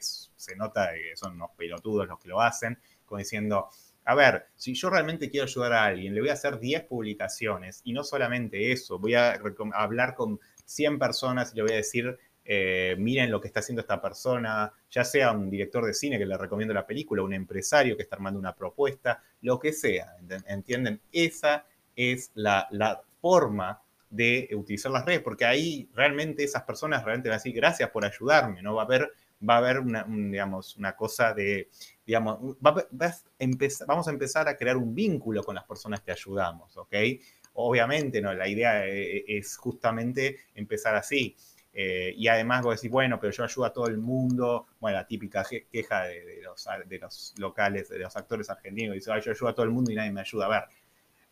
se 0.00 0.56
nota 0.56 0.94
que 0.94 1.14
son 1.14 1.34
unos 1.34 1.50
pelotudos 1.58 2.08
los 2.08 2.18
que 2.18 2.28
lo 2.28 2.40
hacen, 2.40 2.78
como 3.04 3.18
diciendo, 3.18 3.68
a 4.06 4.14
ver, 4.14 4.46
si 4.56 4.72
yo 4.72 4.88
realmente 4.88 5.28
quiero 5.28 5.44
ayudar 5.44 5.74
a 5.74 5.84
alguien, 5.84 6.14
le 6.14 6.20
voy 6.22 6.30
a 6.30 6.32
hacer 6.32 6.58
10 6.58 6.84
publicaciones 6.84 7.82
y 7.84 7.92
no 7.92 8.02
solamente 8.02 8.72
eso, 8.72 8.98
voy 8.98 9.14
a 9.14 9.38
hablar 9.74 10.14
con 10.14 10.40
100 10.64 10.98
personas 10.98 11.52
y 11.52 11.56
le 11.56 11.62
voy 11.64 11.72
a 11.72 11.76
decir 11.76 12.18
eh, 12.44 12.96
miren 12.98 13.30
lo 13.30 13.40
que 13.40 13.46
está 13.46 13.60
haciendo 13.60 13.82
esta 13.82 14.00
persona, 14.00 14.72
ya 14.90 15.04
sea 15.04 15.30
un 15.32 15.48
director 15.48 15.84
de 15.84 15.94
cine 15.94 16.18
que 16.18 16.26
le 16.26 16.36
recomiendo 16.36 16.74
la 16.74 16.86
película, 16.86 17.22
un 17.22 17.32
empresario 17.32 17.96
que 17.96 18.02
está 18.02 18.16
armando 18.16 18.38
una 18.38 18.54
propuesta, 18.54 19.22
lo 19.42 19.58
que 19.58 19.72
sea, 19.72 20.16
¿entienden? 20.46 21.00
Esa 21.12 21.66
es 21.94 22.30
la, 22.34 22.68
forma 23.20 23.80
de 24.10 24.48
utilizar 24.56 24.90
las 24.90 25.04
redes, 25.04 25.20
porque 25.20 25.44
ahí 25.44 25.88
realmente 25.94 26.42
esas 26.42 26.64
personas 26.64 27.04
realmente 27.04 27.28
van 27.28 27.34
a 27.34 27.38
decir 27.38 27.54
gracias 27.54 27.88
por 27.90 28.04
ayudarme, 28.04 28.60
¿no? 28.60 28.74
Va 28.74 28.82
a 28.82 28.84
haber, 28.84 29.12
va 29.48 29.54
a 29.54 29.58
haber 29.58 29.78
una, 29.78 30.04
digamos, 30.08 30.76
una 30.76 30.96
cosa 30.96 31.32
de, 31.32 31.70
digamos, 32.04 32.56
vamos 32.58 34.08
a 34.08 34.10
empezar 34.10 34.48
a 34.48 34.56
crear 34.56 34.76
un 34.76 34.92
vínculo 34.92 35.44
con 35.44 35.54
las 35.54 35.62
personas 35.62 36.00
que 36.00 36.10
ayudamos, 36.10 36.76
¿ok? 36.76 36.94
Obviamente, 37.54 38.20
¿no? 38.20 38.34
La 38.34 38.48
idea 38.48 38.88
eh, 38.88 39.24
es 39.28 39.56
justamente 39.56 40.38
empezar 40.54 40.96
así. 40.96 41.36
Eh, 41.74 42.12
y 42.16 42.28
además 42.28 42.62
vos 42.62 42.76
decís, 42.76 42.90
bueno, 42.90 43.18
pero 43.18 43.32
yo 43.32 43.44
ayudo 43.44 43.64
a 43.64 43.72
todo 43.72 43.86
el 43.86 43.98
mundo. 43.98 44.66
Bueno, 44.78 44.98
la 44.98 45.06
típica 45.06 45.44
queja 45.70 46.02
de, 46.02 46.40
los, 46.42 46.68
de 46.86 46.98
los, 46.98 47.34
locales, 47.38 47.88
de 47.88 47.98
los 47.98 48.14
actores 48.16 48.50
argentinos, 48.50 48.94
dice, 48.94 49.10
yo 49.24 49.30
ayudo 49.30 49.48
a 49.48 49.54
todo 49.54 49.64
el 49.64 49.72
mundo 49.72 49.90
y 49.90 49.94
nadie 49.94 50.12
me 50.12 50.20
ayuda. 50.20 50.46
A 50.46 50.48
ver, 50.48 50.64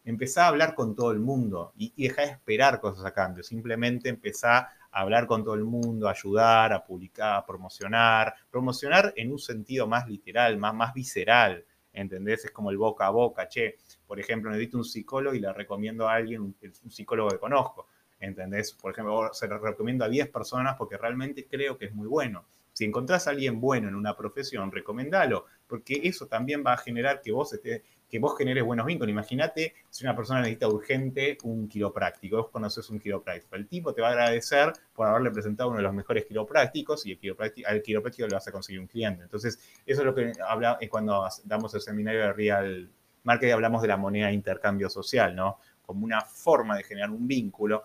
empezá 0.05 0.45
a 0.45 0.49
hablar 0.49 0.75
con 0.75 0.95
todo 0.95 1.13
el 1.13 1.21
mundo 1.21 1.73
y, 1.77 1.93
y 1.97 2.09
de 2.09 2.23
esperar 2.25 2.81
cosas 2.81 3.05
a 3.05 3.13
cambio. 3.13 3.43
Simplemente 3.45 4.09
empezá 4.09 4.59
a 4.59 5.01
hablar 5.01 5.27
con 5.27 5.45
todo 5.45 5.55
el 5.55 5.65
mundo, 5.65 6.09
a 6.09 6.13
ayudar, 6.13 6.73
a 6.73 6.85
publicar, 6.85 7.37
a 7.37 7.47
promocionar. 7.47 8.35
Promocionar 8.51 9.13
en 9.17 9.33
un 9.33 9.39
sentido 9.39 9.87
más 9.87 10.09
literal, 10.09 10.57
más, 10.57 10.75
más 10.75 10.95
visceral. 10.95 11.65
¿Entendés? 11.93 12.45
Es 12.47 12.51
como 12.53 12.71
el 12.71 12.79
boca 12.79 13.07
a 13.07 13.11
boca. 13.11 13.47
Che, 13.49 13.77
por 14.07 14.19
ejemplo, 14.19 14.51
necesito 14.51 14.79
un 14.79 14.85
psicólogo 14.85 15.35
y 15.35 15.41
le 15.41 15.53
recomiendo 15.53 16.09
a 16.09 16.15
alguien, 16.15 16.43
un 16.43 16.91
psicólogo 16.91 17.31
que 17.31 17.39
conozco 17.39 17.89
¿entendés? 18.21 18.73
Por 18.73 18.93
ejemplo, 18.93 19.31
se 19.33 19.49
lo 19.49 19.59
recomiendo 19.59 20.05
a 20.05 20.09
10 20.09 20.29
personas 20.29 20.77
porque 20.77 20.97
realmente 20.97 21.47
creo 21.47 21.77
que 21.77 21.87
es 21.87 21.95
muy 21.95 22.07
bueno. 22.07 22.45
Si 22.73 22.85
encontrás 22.85 23.27
a 23.27 23.31
alguien 23.31 23.61
bueno 23.61 23.89
en 23.89 23.95
una 23.95 24.17
profesión, 24.17 24.71
recomendalo, 24.71 25.47
porque 25.67 26.01
eso 26.05 26.27
también 26.27 26.63
va 26.65 26.75
a 26.75 26.77
generar 26.77 27.21
que 27.21 27.33
vos, 27.33 27.59
que 27.63 28.19
vos 28.19 28.39
generes 28.39 28.65
buenos 28.65 28.87
vínculos. 28.87 29.11
Imagínate 29.11 29.75
si 29.91 30.05
una 30.05 30.17
persona 30.17 30.41
necesita 30.41 30.69
urgente 30.69 31.37
un 31.43 31.69
quiropráctico, 31.69 32.37
vos 32.37 32.49
conoces 32.51 32.89
un 32.91 32.99
quiropráctico, 32.99 33.57
el 33.57 33.67
tipo 33.67 33.93
te 33.93 34.01
va 34.01 34.09
a 34.09 34.11
agradecer 34.13 34.73
por 34.95 35.07
haberle 35.07 35.31
presentado 35.31 35.71
uno 35.71 35.79
de 35.79 35.83
los 35.83 35.95
mejores 35.95 36.25
quiroprácticos 36.25 37.05
y 37.07 37.13
el 37.13 37.19
quiropráctico, 37.19 37.69
al 37.69 37.83
quiropráctico 37.83 38.29
le 38.29 38.35
vas 38.35 38.49
a 38.49 38.53
conseguir 38.53 38.81
un 38.81 38.87
cliente. 38.87 39.23
Entonces, 39.25 39.59
eso 39.85 40.01
es 40.01 40.07
lo 40.07 40.15
que 40.15 40.33
habla 40.47 40.79
es 40.81 40.89
cuando 40.89 41.27
damos 41.45 41.75
el 41.75 41.81
seminario 41.81 42.21
de 42.21 42.33
Real 42.33 42.91
Marketing, 43.25 43.53
hablamos 43.53 43.83
de 43.83 43.89
la 43.89 43.97
moneda 43.97 44.29
de 44.29 44.33
intercambio 44.33 44.89
social, 44.89 45.37
¿no? 45.37 45.59
Como 45.85 46.05
una 46.05 46.23
forma 46.23 46.77
de 46.77 46.85
generar 46.85 47.11
un 47.11 47.27
vínculo 47.27 47.83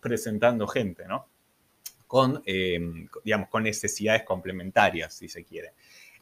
presentando 0.00 0.66
gente, 0.66 1.06
¿no? 1.06 1.28
Con, 2.06 2.42
eh, 2.46 2.78
digamos, 3.24 3.48
con 3.48 3.62
necesidades 3.62 4.22
complementarias, 4.22 5.14
si 5.14 5.28
se 5.28 5.44
quiere. 5.44 5.72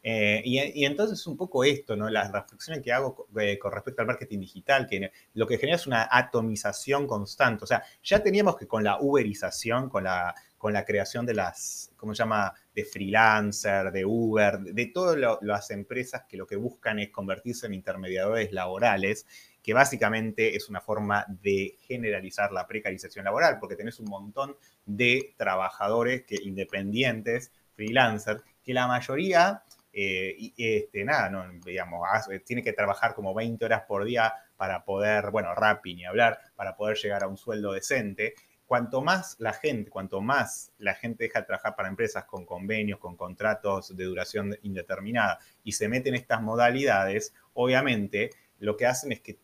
Eh, 0.04 0.42
y, 0.44 0.84
entonces 0.84 1.24
un 1.28 1.36
poco 1.36 1.62
esto, 1.62 1.94
¿no? 1.94 2.10
Las 2.10 2.32
reflexiones 2.32 2.82
que 2.82 2.92
hago 2.92 3.28
eh, 3.38 3.56
con 3.58 3.70
respecto 3.70 4.02
al 4.02 4.08
marketing 4.08 4.40
digital, 4.40 4.86
que 4.88 5.12
lo 5.34 5.46
que 5.46 5.58
genera 5.58 5.76
es 5.76 5.86
una 5.86 6.08
atomización 6.10 7.06
constante. 7.06 7.64
O 7.64 7.66
sea, 7.66 7.84
ya 8.02 8.20
teníamos 8.20 8.56
que 8.56 8.66
con 8.66 8.82
la 8.82 9.00
uberización, 9.00 9.88
con 9.88 10.04
la, 10.04 10.34
con 10.58 10.72
la 10.72 10.84
creación 10.84 11.24
de 11.24 11.34
las, 11.34 11.92
¿cómo 11.96 12.14
se 12.14 12.20
llama?, 12.20 12.52
de 12.74 12.84
freelancer, 12.84 13.92
de 13.92 14.04
Uber, 14.04 14.58
de 14.60 14.86
todas 14.86 15.38
las 15.40 15.70
empresas 15.70 16.24
que 16.28 16.36
lo 16.36 16.46
que 16.46 16.56
buscan 16.56 16.98
es 16.98 17.10
convertirse 17.10 17.66
en 17.66 17.74
intermediadores 17.74 18.52
laborales, 18.52 19.26
que 19.62 19.72
básicamente 19.72 20.56
es 20.56 20.68
una 20.68 20.80
forma 20.80 21.24
de 21.28 21.76
generalizar 21.86 22.52
la 22.52 22.66
precarización 22.66 23.24
laboral, 23.24 23.58
porque 23.60 23.76
tenés 23.76 24.00
un 24.00 24.08
montón 24.10 24.56
de 24.84 25.34
trabajadores 25.36 26.22
que, 26.22 26.36
independientes, 26.42 27.52
freelancers, 27.74 28.42
que 28.62 28.74
la 28.74 28.86
mayoría, 28.86 29.62
eh, 29.92 30.52
este, 30.56 31.04
nada, 31.04 31.30
digamos, 31.64 32.00
tiene 32.44 32.62
que 32.62 32.72
trabajar 32.72 33.14
como 33.14 33.34
20 33.34 33.64
horas 33.64 33.82
por 33.86 34.04
día 34.04 34.32
para 34.56 34.84
poder, 34.84 35.30
bueno, 35.30 35.54
Rappi 35.54 35.94
ni 35.94 36.04
hablar, 36.04 36.38
para 36.56 36.76
poder 36.76 36.96
llegar 36.96 37.22
a 37.22 37.28
un 37.28 37.36
sueldo 37.36 37.72
decente. 37.72 38.34
Cuanto 38.66 39.02
más 39.02 39.36
la 39.38 39.52
gente, 39.52 39.90
cuanto 39.90 40.22
más 40.22 40.72
la 40.78 40.94
gente 40.94 41.24
deja 41.24 41.40
de 41.40 41.46
trabajar 41.46 41.76
para 41.76 41.88
empresas 41.88 42.24
con 42.24 42.46
convenios, 42.46 42.98
con 42.98 43.16
contratos 43.16 43.94
de 43.94 44.04
duración 44.04 44.56
indeterminada 44.62 45.38
y 45.62 45.72
se 45.72 45.88
meten 45.88 46.14
estas 46.14 46.40
modalidades, 46.40 47.34
obviamente 47.52 48.30
lo 48.62 48.76
que 48.76 48.86
hacen 48.86 49.10
es 49.10 49.20
que 49.20 49.38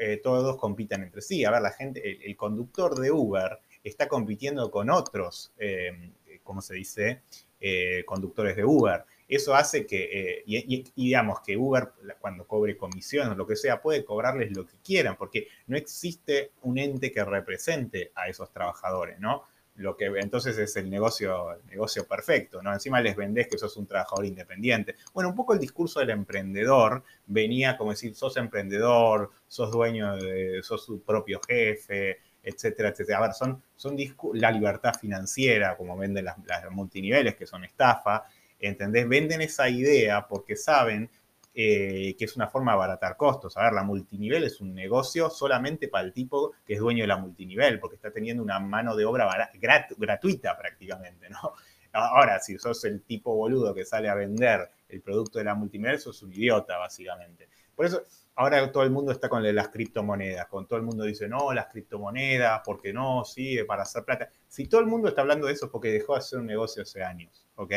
eh, 0.00 0.20
todos 0.22 0.56
compitan 0.56 1.02
entre 1.02 1.22
sí. 1.22 1.44
A 1.44 1.52
ver, 1.52 1.62
la 1.62 1.70
gente, 1.70 2.26
el, 2.26 2.36
conductor 2.36 2.98
de 2.98 3.12
Uber 3.12 3.60
está 3.84 4.08
compitiendo 4.08 4.68
con 4.70 4.90
otros, 4.90 5.52
eh, 5.58 6.10
¿cómo 6.42 6.60
se 6.60 6.74
dice? 6.74 7.22
Eh, 7.60 8.02
conductores 8.04 8.56
de 8.56 8.64
Uber. 8.64 9.04
Eso 9.28 9.54
hace 9.54 9.86
que, 9.86 10.42
y, 10.44 10.84
digamos, 10.96 11.40
que 11.40 11.56
Uber, 11.56 11.92
cuando 12.20 12.46
cobre 12.46 12.76
comisiones 12.76 13.32
o 13.32 13.36
lo 13.36 13.46
que 13.46 13.56
sea, 13.56 13.80
puede 13.80 14.04
cobrarles 14.04 14.54
lo 14.54 14.66
que 14.66 14.76
quieran, 14.84 15.16
porque 15.16 15.46
no 15.68 15.76
existe 15.76 16.50
un 16.62 16.76
ente 16.76 17.12
que 17.12 17.24
represente 17.24 18.10
a 18.16 18.28
esos 18.28 18.52
trabajadores, 18.52 19.20
¿no? 19.20 19.44
Lo 19.76 19.96
que 19.96 20.06
entonces 20.06 20.56
es 20.58 20.76
el 20.76 20.88
negocio, 20.88 21.60
negocio 21.68 22.06
perfecto, 22.06 22.62
¿no? 22.62 22.72
Encima 22.72 23.00
les 23.00 23.16
vendés 23.16 23.48
que 23.48 23.58
sos 23.58 23.76
un 23.76 23.86
trabajador 23.86 24.24
independiente. 24.24 24.94
Bueno, 25.12 25.30
un 25.30 25.34
poco 25.34 25.52
el 25.52 25.58
discurso 25.58 26.00
del 26.00 26.10
emprendedor 26.10 27.02
venía 27.26 27.76
como 27.76 27.90
decir, 27.90 28.14
sos 28.14 28.36
emprendedor, 28.36 29.30
sos 29.48 29.72
dueño 29.72 30.16
de, 30.16 30.62
sos 30.62 30.86
tu 30.86 31.02
propio 31.02 31.40
jefe, 31.46 32.18
etcétera, 32.42 32.90
etcétera. 32.90 33.18
A 33.18 33.22
ver, 33.22 33.32
son, 33.32 33.62
son 33.74 33.96
la 34.34 34.52
libertad 34.52 34.94
financiera, 34.94 35.76
como 35.76 35.96
venden 35.96 36.26
las, 36.26 36.36
las 36.46 36.70
multiniveles, 36.70 37.34
que 37.34 37.46
son 37.46 37.64
estafa, 37.64 38.24
¿entendés? 38.60 39.08
Venden 39.08 39.40
esa 39.40 39.68
idea 39.68 40.28
porque 40.28 40.54
saben 40.54 41.10
eh, 41.54 42.16
que 42.18 42.24
es 42.24 42.34
una 42.36 42.48
forma 42.48 42.72
de 42.72 42.76
abaratar 42.76 43.16
costos. 43.16 43.56
A 43.56 43.62
ver, 43.62 43.72
la 43.72 43.84
multinivel 43.84 44.44
es 44.44 44.60
un 44.60 44.74
negocio 44.74 45.30
solamente 45.30 45.88
para 45.88 46.04
el 46.04 46.12
tipo 46.12 46.52
que 46.66 46.74
es 46.74 46.80
dueño 46.80 47.04
de 47.04 47.08
la 47.08 47.16
multinivel, 47.16 47.78
porque 47.78 47.96
está 47.96 48.10
teniendo 48.10 48.42
una 48.42 48.58
mano 48.58 48.96
de 48.96 49.04
obra 49.04 49.50
gratuita 49.96 50.56
prácticamente, 50.56 51.30
¿no? 51.30 51.54
Ahora, 51.92 52.40
si 52.40 52.58
sos 52.58 52.84
el 52.86 53.02
tipo 53.02 53.36
boludo 53.36 53.72
que 53.72 53.84
sale 53.84 54.08
a 54.08 54.16
vender 54.16 54.68
el 54.88 55.00
producto 55.00 55.38
de 55.38 55.44
la 55.44 55.54
multinivel, 55.54 56.00
sos 56.00 56.22
un 56.24 56.32
idiota, 56.32 56.76
básicamente. 56.76 57.48
Por 57.74 57.86
eso 57.86 58.04
ahora 58.36 58.70
todo 58.72 58.82
el 58.82 58.90
mundo 58.90 59.12
está 59.12 59.28
con 59.28 59.42
las 59.54 59.68
criptomonedas, 59.68 60.46
con 60.46 60.66
todo 60.66 60.78
el 60.78 60.84
mundo 60.84 61.04
dice, 61.04 61.28
no, 61.28 61.52
las 61.52 61.66
criptomonedas, 61.66 62.62
porque 62.64 62.92
no, 62.92 63.24
sí, 63.24 63.58
para 63.66 63.82
hacer 63.82 64.04
plata. 64.04 64.28
Si 64.48 64.66
todo 64.66 64.80
el 64.80 64.88
mundo 64.88 65.08
está 65.08 65.20
hablando 65.20 65.46
de 65.46 65.52
eso 65.52 65.66
es 65.66 65.70
porque 65.70 65.92
dejó 65.92 66.14
de 66.14 66.18
hacer 66.18 66.40
un 66.40 66.46
negocio 66.46 66.82
hace 66.82 67.02
años, 67.02 67.46
¿ok? 67.54 67.72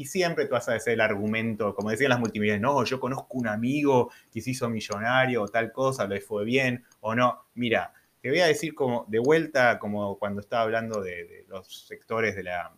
Y 0.00 0.06
siempre 0.06 0.46
tú 0.46 0.52
vas 0.52 0.66
a 0.66 0.72
decir 0.72 0.94
el 0.94 1.02
argumento, 1.02 1.74
como 1.74 1.90
decían 1.90 2.08
las 2.08 2.20
multimillonarias, 2.20 2.62
no, 2.62 2.82
yo 2.84 2.98
conozco 2.98 3.36
un 3.36 3.46
amigo 3.46 4.10
que 4.32 4.40
se 4.40 4.52
hizo 4.52 4.66
millonario 4.70 5.42
o 5.42 5.48
tal 5.48 5.70
cosa, 5.72 6.06
le 6.06 6.22
fue 6.22 6.46
bien 6.46 6.86
o 7.00 7.14
no. 7.14 7.48
Mira, 7.52 7.92
te 8.22 8.30
voy 8.30 8.40
a 8.40 8.46
decir 8.46 8.74
como 8.74 9.04
de 9.08 9.18
vuelta, 9.18 9.78
como 9.78 10.18
cuando 10.18 10.40
estaba 10.40 10.62
hablando 10.62 11.02
de, 11.02 11.44
los 11.48 11.86
sectores 11.86 12.34
de 12.34 12.44
la, 12.44 12.74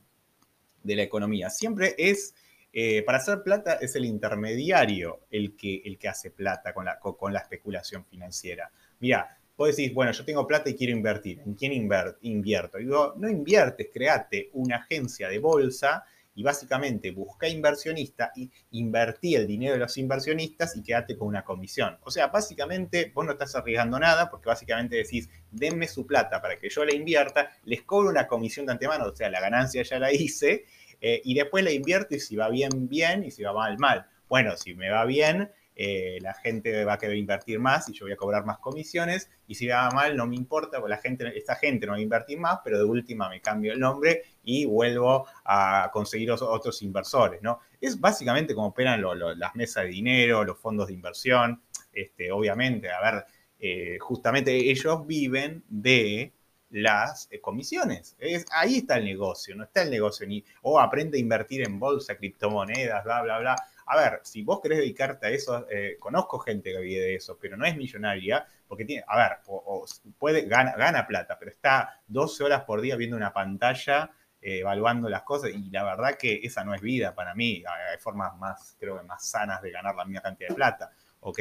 de 0.82 0.96
la 0.96 1.02
economía. 1.04 1.48
Siempre 1.48 1.94
es 1.96 2.34
eh, 2.72 3.04
para 3.04 3.18
hacer 3.18 3.44
plata 3.44 3.74
es 3.74 3.94
el 3.94 4.04
intermediario 4.04 5.20
el 5.30 5.54
que, 5.54 5.80
el 5.84 5.98
que 5.98 6.08
hace 6.08 6.32
plata 6.32 6.74
con 6.74 6.86
la, 6.86 6.98
con, 6.98 7.32
la 7.32 7.38
especulación 7.38 8.04
financiera. 8.04 8.72
Mira, 8.98 9.38
vos 9.56 9.76
decís, 9.76 9.94
bueno, 9.94 10.10
yo 10.10 10.24
tengo 10.24 10.44
plata 10.44 10.70
y 10.70 10.74
quiero 10.74 10.92
invertir. 10.92 11.38
¿En 11.46 11.54
quién 11.54 11.72
invierto? 11.72 12.78
digo, 12.78 13.14
no 13.16 13.28
inviertes, 13.28 13.90
créate 13.92 14.50
una 14.54 14.78
agencia 14.78 15.28
de 15.28 15.38
bolsa 15.38 16.02
y 16.34 16.42
básicamente 16.42 17.10
busca 17.10 17.48
inversionistas 17.48 18.30
y 18.36 18.50
invertí 18.72 19.34
el 19.34 19.46
dinero 19.46 19.74
de 19.74 19.80
los 19.80 19.96
inversionistas 19.98 20.76
y 20.76 20.82
quédate 20.82 21.16
con 21.16 21.28
una 21.28 21.44
comisión. 21.44 21.98
O 22.02 22.10
sea, 22.10 22.28
básicamente 22.28 23.12
vos 23.14 23.24
no 23.24 23.32
estás 23.32 23.54
arriesgando 23.54 23.98
nada 23.98 24.30
porque 24.30 24.48
básicamente 24.48 24.96
decís, 24.96 25.28
denme 25.50 25.88
su 25.88 26.06
plata 26.06 26.40
para 26.40 26.58
que 26.58 26.68
yo 26.68 26.84
la 26.84 26.94
invierta, 26.94 27.50
les 27.64 27.82
cobro 27.82 28.10
una 28.10 28.26
comisión 28.26 28.66
de 28.66 28.72
antemano, 28.72 29.06
o 29.06 29.16
sea, 29.16 29.30
la 29.30 29.40
ganancia 29.40 29.82
ya 29.82 29.98
la 29.98 30.12
hice 30.12 30.64
eh, 31.00 31.20
y 31.24 31.34
después 31.34 31.64
la 31.64 31.72
invierto 31.72 32.14
y 32.14 32.20
si 32.20 32.36
va 32.36 32.48
bien, 32.48 32.88
bien, 32.88 33.24
y 33.24 33.30
si 33.30 33.42
va 33.42 33.52
mal, 33.52 33.78
mal. 33.78 34.06
Bueno, 34.28 34.56
si 34.56 34.74
me 34.74 34.88
va 34.88 35.04
bien, 35.04 35.50
eh, 35.74 36.18
la 36.20 36.34
gente 36.34 36.84
va 36.84 36.94
a 36.94 36.98
querer 36.98 37.16
invertir 37.16 37.58
más 37.58 37.88
y 37.88 37.92
yo 37.92 38.04
voy 38.04 38.12
a 38.12 38.16
cobrar 38.16 38.44
más 38.44 38.58
comisiones, 38.58 39.30
y 39.46 39.54
si 39.54 39.66
va 39.66 39.90
mal, 39.90 40.16
no 40.16 40.26
me 40.26 40.36
importa, 40.36 40.78
porque 40.78 40.90
la 40.90 40.98
gente, 40.98 41.36
esta 41.36 41.54
gente 41.56 41.86
no 41.86 41.92
va 41.92 41.98
a 41.98 42.02
invertir 42.02 42.38
más, 42.38 42.60
pero 42.64 42.78
de 42.78 42.84
última 42.84 43.28
me 43.28 43.40
cambio 43.40 43.72
el 43.72 43.80
nombre 43.80 44.22
y 44.44 44.64
vuelvo 44.64 45.26
a 45.44 45.90
conseguir 45.92 46.30
otros 46.30 46.82
inversores, 46.82 47.42
¿no? 47.42 47.60
Es 47.80 47.98
básicamente 47.98 48.54
como 48.54 48.68
operan 48.68 49.02
las 49.38 49.54
mesas 49.54 49.84
de 49.84 49.90
dinero, 49.90 50.44
los 50.44 50.58
fondos 50.58 50.88
de 50.88 50.94
inversión, 50.94 51.62
este, 51.92 52.30
obviamente, 52.32 52.90
a 52.90 53.00
ver, 53.00 53.24
eh, 53.58 53.98
justamente 54.00 54.54
ellos 54.54 55.06
viven 55.06 55.64
de 55.68 56.32
las 56.70 57.28
eh, 57.30 57.40
comisiones. 57.40 58.16
Es, 58.18 58.46
ahí 58.50 58.78
está 58.78 58.96
el 58.96 59.04
negocio, 59.04 59.54
no 59.54 59.64
está 59.64 59.82
el 59.82 59.90
negocio 59.90 60.26
ni, 60.26 60.44
o 60.62 60.80
aprende 60.80 61.18
a 61.18 61.20
invertir 61.20 61.62
en 61.62 61.78
bolsa, 61.78 62.16
criptomonedas, 62.16 63.04
bla, 63.04 63.22
bla, 63.22 63.38
bla. 63.38 63.56
A 63.92 63.96
ver, 63.98 64.20
si 64.22 64.42
vos 64.42 64.58
querés 64.62 64.78
dedicarte 64.78 65.26
a 65.26 65.28
eso, 65.28 65.66
eh, 65.68 65.98
conozco 66.00 66.38
gente 66.38 66.72
que 66.72 66.78
vive 66.78 67.02
de 67.02 67.14
eso, 67.16 67.36
pero 67.38 67.58
no 67.58 67.66
es 67.66 67.76
millonaria, 67.76 68.46
porque 68.66 68.86
tiene, 68.86 69.04
a 69.06 69.18
ver, 69.18 69.32
o, 69.48 69.84
puede, 70.18 70.46
gana, 70.46 70.74
gana, 70.76 71.06
plata, 71.06 71.36
pero 71.38 71.50
está 71.50 72.00
12 72.06 72.42
horas 72.42 72.64
por 72.64 72.80
día 72.80 72.96
viendo 72.96 73.18
una 73.18 73.34
pantalla, 73.34 74.10
eh, 74.40 74.60
evaluando 74.60 75.10
las 75.10 75.24
cosas, 75.24 75.50
y 75.50 75.68
la 75.68 75.84
verdad 75.84 76.16
que 76.18 76.40
esa 76.42 76.64
no 76.64 76.74
es 76.74 76.80
vida 76.80 77.14
para 77.14 77.34
mí. 77.34 77.62
Hay 77.68 77.98
formas 77.98 78.34
más, 78.38 78.78
creo 78.80 78.98
que 78.98 79.04
más 79.04 79.28
sanas 79.28 79.60
de 79.60 79.70
ganar 79.70 79.94
la 79.94 80.06
misma 80.06 80.22
cantidad 80.22 80.48
de 80.48 80.54
plata, 80.54 80.90
¿ok? 81.20 81.38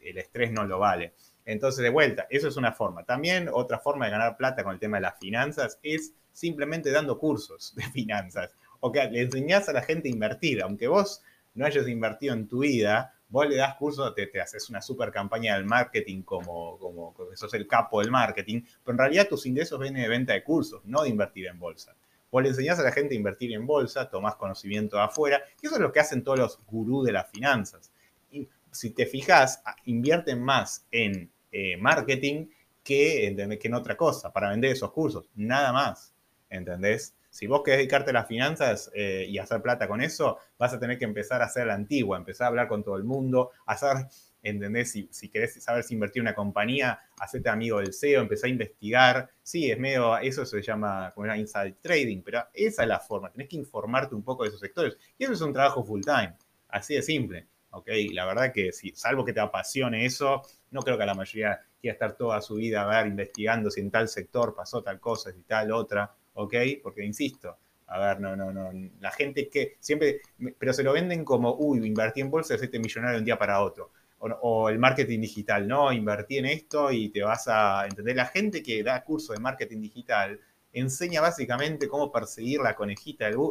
El 0.00 0.18
estrés 0.18 0.52
no 0.52 0.64
lo 0.64 0.78
vale. 0.78 1.14
Entonces, 1.44 1.82
de 1.82 1.90
vuelta, 1.90 2.28
eso 2.30 2.46
es 2.46 2.56
una 2.56 2.70
forma. 2.70 3.02
También 3.02 3.50
otra 3.52 3.80
forma 3.80 4.04
de 4.04 4.12
ganar 4.12 4.36
plata 4.36 4.62
con 4.62 4.74
el 4.74 4.78
tema 4.78 4.98
de 4.98 5.02
las 5.02 5.18
finanzas 5.18 5.80
es 5.82 6.14
simplemente 6.30 6.92
dando 6.92 7.18
cursos 7.18 7.74
de 7.74 7.82
finanzas. 7.82 8.54
O 8.78 8.92
que 8.92 9.04
le 9.10 9.22
enseñás 9.22 9.68
a 9.68 9.72
la 9.72 9.82
gente 9.82 10.08
a 10.08 10.12
invertir, 10.12 10.62
aunque 10.62 10.86
vos 10.86 11.24
no 11.60 11.66
hayas 11.66 11.86
invertido 11.86 12.32
en 12.32 12.48
tu 12.48 12.60
vida, 12.60 13.14
vos 13.28 13.46
le 13.46 13.56
das 13.56 13.74
cursos, 13.74 14.14
te, 14.14 14.26
te 14.26 14.40
haces 14.40 14.70
una 14.70 14.80
super 14.80 15.10
campaña 15.12 15.56
del 15.56 15.66
marketing 15.66 16.22
como, 16.22 16.78
como, 16.78 17.12
como 17.12 17.36
sos 17.36 17.52
el 17.52 17.68
capo 17.68 18.00
del 18.00 18.10
marketing, 18.10 18.62
pero 18.82 18.94
en 18.94 18.98
realidad 18.98 19.28
tus 19.28 19.44
ingresos 19.44 19.78
vienen 19.78 20.02
de 20.02 20.08
venta 20.08 20.32
de 20.32 20.42
cursos, 20.42 20.80
no 20.86 21.02
de 21.02 21.10
invertir 21.10 21.46
en 21.48 21.58
bolsa. 21.58 21.94
Vos 22.32 22.42
le 22.42 22.48
enseñás 22.48 22.78
a 22.78 22.82
la 22.82 22.92
gente 22.92 23.14
a 23.14 23.18
invertir 23.18 23.52
en 23.52 23.66
bolsa, 23.66 24.08
tomás 24.08 24.36
conocimiento 24.36 24.96
de 24.96 25.02
afuera, 25.02 25.42
y 25.60 25.66
eso 25.66 25.74
es 25.74 25.82
lo 25.82 25.92
que 25.92 26.00
hacen 26.00 26.24
todos 26.24 26.38
los 26.38 26.58
gurús 26.64 27.04
de 27.04 27.12
las 27.12 27.30
finanzas. 27.30 27.92
Y 28.30 28.48
si 28.70 28.90
te 28.92 29.04
fijas, 29.04 29.62
invierten 29.84 30.42
más 30.42 30.86
en 30.90 31.30
eh, 31.52 31.76
marketing 31.76 32.46
que, 32.82 33.36
que 33.60 33.68
en 33.68 33.74
otra 33.74 33.98
cosa, 33.98 34.32
para 34.32 34.48
vender 34.48 34.72
esos 34.72 34.92
cursos, 34.92 35.28
nada 35.34 35.74
más, 35.74 36.14
¿entendés? 36.48 37.14
Si 37.30 37.46
vos 37.46 37.62
querés 37.64 37.78
dedicarte 37.78 38.10
a 38.10 38.14
las 38.14 38.26
finanzas 38.26 38.90
eh, 38.92 39.24
y 39.28 39.38
hacer 39.38 39.62
plata 39.62 39.86
con 39.88 40.00
eso, 40.00 40.38
vas 40.58 40.72
a 40.74 40.80
tener 40.80 40.98
que 40.98 41.04
empezar 41.04 41.40
a 41.42 41.46
hacer 41.46 41.66
la 41.66 41.74
antigua, 41.74 42.18
empezar 42.18 42.46
a 42.46 42.48
hablar 42.48 42.68
con 42.68 42.82
todo 42.82 42.96
el 42.96 43.04
mundo, 43.04 43.52
hacer, 43.66 44.08
¿entendés? 44.42 44.90
Si, 44.90 45.08
si 45.12 45.28
querés 45.28 45.62
saber 45.62 45.84
si 45.84 45.94
invertir 45.94 46.20
en 46.20 46.26
una 46.26 46.34
compañía, 46.34 46.98
hacerte 47.18 47.48
amigo 47.48 47.78
del 47.78 47.94
CEO, 47.94 48.20
empezar 48.20 48.48
a 48.48 48.50
investigar. 48.50 49.30
Sí, 49.42 49.70
es 49.70 49.78
medio, 49.78 50.18
eso 50.18 50.44
se 50.44 50.60
llama 50.60 51.12
como 51.14 51.32
inside 51.34 51.76
trading, 51.80 52.22
pero 52.22 52.46
esa 52.52 52.82
es 52.82 52.88
la 52.88 52.98
forma, 52.98 53.30
tenés 53.30 53.48
que 53.48 53.56
informarte 53.56 54.14
un 54.14 54.24
poco 54.24 54.42
de 54.42 54.48
esos 54.48 54.60
sectores. 54.60 54.96
Y 55.16 55.24
eso 55.24 55.32
es 55.32 55.40
un 55.40 55.52
trabajo 55.52 55.84
full 55.84 56.02
time, 56.02 56.36
así 56.68 56.94
de 56.94 57.02
simple. 57.02 57.46
¿ok? 57.70 57.88
La 58.12 58.26
verdad 58.26 58.52
que 58.52 58.72
si, 58.72 58.92
salvo 58.94 59.24
que 59.24 59.32
te 59.32 59.40
apasione 59.40 60.04
eso, 60.04 60.42
no 60.70 60.80
creo 60.82 60.98
que 60.98 61.06
la 61.06 61.14
mayoría 61.14 61.60
quiera 61.80 61.92
estar 61.94 62.16
toda 62.16 62.40
su 62.40 62.56
vida 62.56 62.82
a 62.82 62.86
ver, 62.86 63.06
investigando 63.06 63.70
si 63.70 63.80
en 63.80 63.90
tal 63.90 64.08
sector 64.08 64.54
pasó 64.54 64.82
tal 64.82 65.00
cosa 65.00 65.30
y 65.30 65.42
tal 65.42 65.72
otra, 65.72 66.14
¿ok? 66.34 66.54
Porque 66.82 67.04
insisto, 67.04 67.58
a 67.86 67.98
ver, 67.98 68.20
no, 68.20 68.36
no, 68.36 68.52
no, 68.52 68.70
la 69.00 69.10
gente 69.10 69.48
que 69.48 69.76
siempre, 69.80 70.20
pero 70.58 70.72
se 70.72 70.82
lo 70.82 70.92
venden 70.92 71.24
como, 71.24 71.56
uy, 71.56 71.84
invertí 71.86 72.20
en 72.20 72.30
bolsa 72.30 72.54
hacerte 72.54 72.78
millonario 72.78 73.14
de 73.14 73.18
un 73.20 73.24
día 73.24 73.38
para 73.38 73.62
otro. 73.62 73.92
O, 74.18 74.68
el 74.68 74.78
marketing 74.78 75.20
digital, 75.20 75.66
no, 75.66 75.90
invertí 75.92 76.38
en 76.38 76.46
esto 76.46 76.92
y 76.92 77.08
te 77.08 77.22
vas 77.22 77.48
a 77.48 77.86
entender. 77.88 78.14
La 78.14 78.26
gente 78.26 78.62
que 78.62 78.82
da 78.82 79.02
curso 79.02 79.32
de 79.32 79.40
marketing 79.40 79.80
digital 79.80 80.38
enseña 80.72 81.20
básicamente 81.20 81.88
cómo 81.88 82.12
perseguir 82.12 82.60
la 82.60 82.74
conejita 82.76 83.26
del 83.26 83.36
burro, 83.36 83.50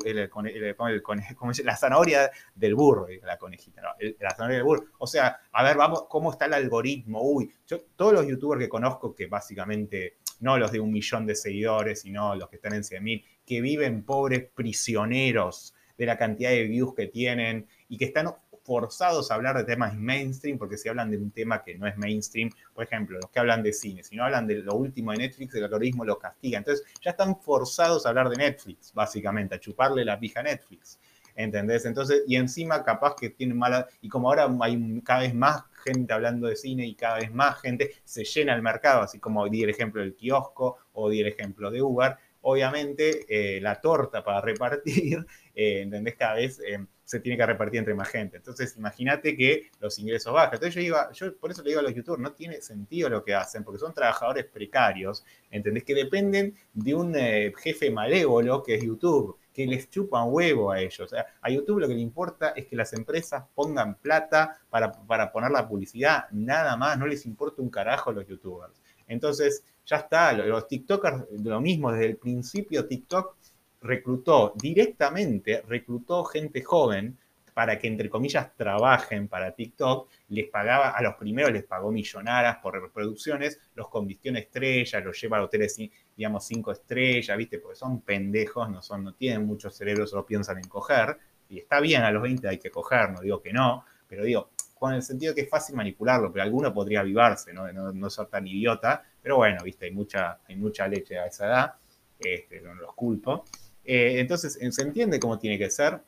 la 1.64 1.76
zanahoria 1.76 2.32
del 2.56 2.76
burro, 2.76 3.08
la 3.24 3.38
conejita, 3.38 3.82
no, 3.82 3.90
la 4.20 4.32
zanahoria 4.32 4.58
del 4.58 4.66
burro. 4.66 4.86
O 5.00 5.08
sea, 5.08 5.40
a 5.52 5.64
ver, 5.64 5.78
vamos, 5.78 6.06
cómo 6.08 6.32
está 6.32 6.46
el 6.46 6.54
algoritmo. 6.54 7.22
Uy, 7.22 7.52
yo, 7.68 7.82
todos 7.96 8.14
los 8.14 8.28
youtubers 8.28 8.62
que 8.62 8.70
conozco, 8.70 9.14
que 9.14 9.28
básicamente, 9.28 10.18
no 10.40 10.58
los 10.58 10.72
de 10.72 10.80
un 10.80 10.92
millón 10.92 11.26
de 11.26 11.36
seguidores, 11.36 12.02
sino 12.02 12.36
los 12.36 12.50
que 12.50 12.58
están 12.58 12.74
en 12.74 12.84
100 12.84 13.04
mil, 13.04 13.26
que 13.46 13.62
viven 13.62 14.04
pobres 14.04 14.48
prisioneros 14.54 15.74
de 15.98 16.06
la 16.06 16.18
cantidad 16.18 16.50
de 16.50 16.64
views 16.64 16.94
que 16.96 17.08
tienen 17.08 17.68
y 17.90 17.98
que 17.98 18.06
están 18.06 18.34
forzados 18.64 19.32
a 19.32 19.36
hablar 19.36 19.58
de 19.58 19.64
temas 19.64 19.98
mainstream, 19.98 20.58
porque 20.58 20.78
si 20.78 20.88
hablan 20.88 21.10
de 21.10 21.18
un 21.18 21.32
tema 21.32 21.64
que 21.64 21.76
no 21.76 21.88
es 21.88 21.98
mainstream, 21.98 22.52
por 22.74 22.84
ejemplo, 22.84 23.18
los 23.20 23.30
que 23.32 23.40
hablan 23.40 23.64
de 23.64 23.74
cine, 23.74 24.04
si 24.04 24.16
no 24.16 24.24
hablan 24.24 24.46
de 24.46 24.56
lo 24.56 24.76
último 24.76 25.12
de 25.12 25.18
Netflix, 25.18 25.56
el 25.56 25.64
algoritmo 25.64 26.06
los 26.06 26.20
castiga. 26.20 26.60
Entonces 26.60 26.86
ya 27.02 27.12
están 27.12 27.42
forzados 27.42 28.06
a 28.06 28.10
hablar 28.10 28.30
de 28.30 28.38
Netflix, 28.38 28.94
básicamente, 28.94 29.56
a 29.56 29.60
chuparle 29.60 30.06
la 30.06 30.20
pija 30.20 30.42
a 30.42 30.44
Netflix. 30.44 31.00
¿Entendés? 31.36 31.86
Entonces, 31.86 32.24
y 32.28 32.36
encima 32.36 32.84
capaz 32.84 33.16
que 33.16 33.30
tienen 33.30 33.58
mala, 33.58 33.88
y 34.02 34.10
como 34.10 34.30
ahora 34.30 34.48
hay 34.62 35.02
cada 35.04 35.22
vez 35.22 35.34
más 35.34 35.64
gente 35.80 36.14
hablando 36.14 36.48
de 36.48 36.56
cine 36.56 36.86
y 36.86 36.96
cada 36.96 37.18
vez 37.18 37.34
más 37.34 37.60
gente, 37.62 37.92
se 38.04 38.24
llena 38.24 38.54
el 38.54 38.62
mercado, 38.62 39.02
así 39.02 39.20
como 39.20 39.48
di 39.50 39.64
el 39.64 39.70
ejemplo 39.70 40.02
del 40.02 40.16
kiosco 40.16 40.78
o 40.94 41.10
di 41.10 41.22
el 41.22 41.28
ejemplo 41.28 41.72
de 41.72 41.82
Uber, 41.82 42.18
obviamente 42.42 43.26
eh, 43.28 43.62
la 43.62 43.80
torta 43.82 44.24
para 44.24 44.42
repartir, 44.42 45.26
eh, 45.56 45.82
¿entendés? 45.82 46.16
Cada 46.16 46.36
vez 46.36 46.60
eh, 46.60 46.86
se 47.04 47.20
tiene 47.20 47.38
que 47.38 47.46
repartir 47.46 47.80
entre 47.80 47.96
más 47.96 48.08
gente. 48.08 48.38
Entonces, 48.38 48.76
imagínate 48.78 49.36
que 49.36 49.70
los 49.80 49.98
ingresos 49.98 50.32
bajan. 50.34 50.54
Entonces, 50.54 50.76
yo 50.76 50.82
iba, 50.82 51.12
yo 51.12 51.36
por 51.38 51.52
eso 51.52 51.64
le 51.64 51.70
digo 51.70 51.80
a 51.80 51.84
los 51.84 51.96
youtubers, 51.96 52.22
no 52.22 52.34
tiene 52.34 52.62
sentido 52.62 53.10
lo 53.10 53.24
que 53.24 53.34
hacen, 53.34 53.64
porque 53.64 53.80
son 53.80 53.94
trabajadores 53.94 54.46
precarios, 54.46 55.26
¿entendés? 55.50 55.84
Que 55.84 55.96
dependen 55.96 56.56
de 56.74 56.94
un 56.94 57.16
jefe 57.58 57.90
malévolo 57.90 58.62
que 58.62 58.76
es 58.76 58.84
YouTube, 58.84 59.39
que 59.54 59.66
les 59.66 59.90
chupan 59.90 60.28
huevo 60.28 60.72
a 60.72 60.80
ellos. 60.80 61.00
O 61.00 61.08
sea, 61.08 61.26
a 61.42 61.50
YouTube 61.50 61.80
lo 61.80 61.88
que 61.88 61.96
le 61.96 62.02
importa 62.02 62.50
es 62.50 62.68
que 62.68 62.76
las 62.76 62.94
empresas 62.94 63.44
pongan 63.56 63.96
plata 63.96 64.60
para, 64.70 64.92
para 64.92 65.32
poner 65.32 65.52
la 65.52 65.68
publicidad, 65.68 66.30
nada 66.32 66.78
más, 66.78 66.98
no 66.98 67.08
les 67.08 67.26
importa 67.26 67.62
un 67.62 67.70
carajo 67.70 68.10
a 68.10 68.14
los 68.14 68.28
youtubers. 68.28 68.82
Entonces, 69.08 69.64
ya 69.86 69.98
está, 69.98 70.34
los 70.34 70.68
TikTokers, 70.68 71.26
lo 71.44 71.60
mismo, 71.60 71.92
desde 71.92 72.06
el 72.06 72.18
principio 72.18 72.88
TikTok 72.88 73.36
reclutó 73.82 74.54
directamente, 74.56 75.64
reclutó 75.68 76.24
gente 76.26 76.64
joven 76.64 77.18
para 77.60 77.78
que, 77.78 77.88
entre 77.88 78.10
comillas, 78.10 78.56
trabajen 78.56 79.28
para 79.28 79.54
TikTok, 79.54 80.10
les 80.30 80.48
pagaba, 80.48 80.92
a 80.92 81.02
los 81.02 81.16
primeros 81.16 81.52
les 81.52 81.66
pagó 81.66 81.92
millonaras 81.92 82.60
por 82.60 82.82
reproducciones, 82.82 83.60
los 83.76 83.90
convirtió 83.90 84.32
en 84.32 84.38
estrellas, 84.38 85.04
los 85.04 85.20
lleva 85.20 85.40
a 85.40 85.44
hoteles, 85.44 85.78
digamos, 86.16 86.48
cinco 86.48 86.72
estrellas, 86.72 87.38
¿viste? 87.38 87.60
Porque 87.60 87.76
son 87.76 88.00
pendejos, 88.00 88.70
no, 88.70 88.82
son, 88.82 89.04
no 89.04 89.14
tienen 89.14 89.46
muchos 89.46 89.76
cerebros, 89.76 90.12
solo 90.12 90.26
piensan 90.26 90.60
en 90.60 90.70
coger, 90.70 91.18
y 91.50 91.60
está 91.60 91.82
bien, 91.82 92.04
a 92.04 92.12
los 92.12 92.24
20 92.24 92.48
hay 92.48 92.60
que 92.60 92.72
coger, 92.72 93.12
no 93.12 93.20
digo 93.20 93.42
que 93.42 93.52
no, 93.52 93.84
pero 94.08 94.24
digo, 94.24 94.52
con 94.76 94.94
el 94.94 95.02
sentido 95.02 95.36
que 95.36 95.42
es 95.42 95.50
fácil 95.50 95.76
manipularlo, 95.76 96.32
pero 96.32 96.44
alguno 96.44 96.74
podría 96.74 97.02
avivarse, 97.02 97.52
¿no? 97.52 97.70
No, 97.74 97.92
no 97.92 98.10
ser 98.10 98.28
tan 98.28 98.48
idiota, 98.48 99.04
pero 99.22 99.36
bueno, 99.36 99.66
viste, 99.66 99.84
hay 99.84 99.92
mucha, 99.92 100.40
hay 100.48 100.56
mucha 100.56 100.88
leche 100.88 101.20
a 101.20 101.26
esa 101.26 101.46
edad, 101.46 101.74
este, 102.20 102.62
no 102.62 102.74
los 102.74 102.94
culpo. 102.94 103.44
Eh, 103.84 104.22
entonces, 104.22 104.54
se 104.54 104.82
entiende 104.82 105.20
cómo 105.20 105.38
tiene 105.38 105.58
que 105.58 105.70
ser. 105.70 106.00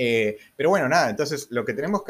Eh, 0.00 0.38
pero 0.54 0.70
bueno, 0.70 0.88
nada, 0.88 1.10
entonces 1.10 1.48
lo 1.50 1.64
que 1.64 1.74
tenemos, 1.74 2.04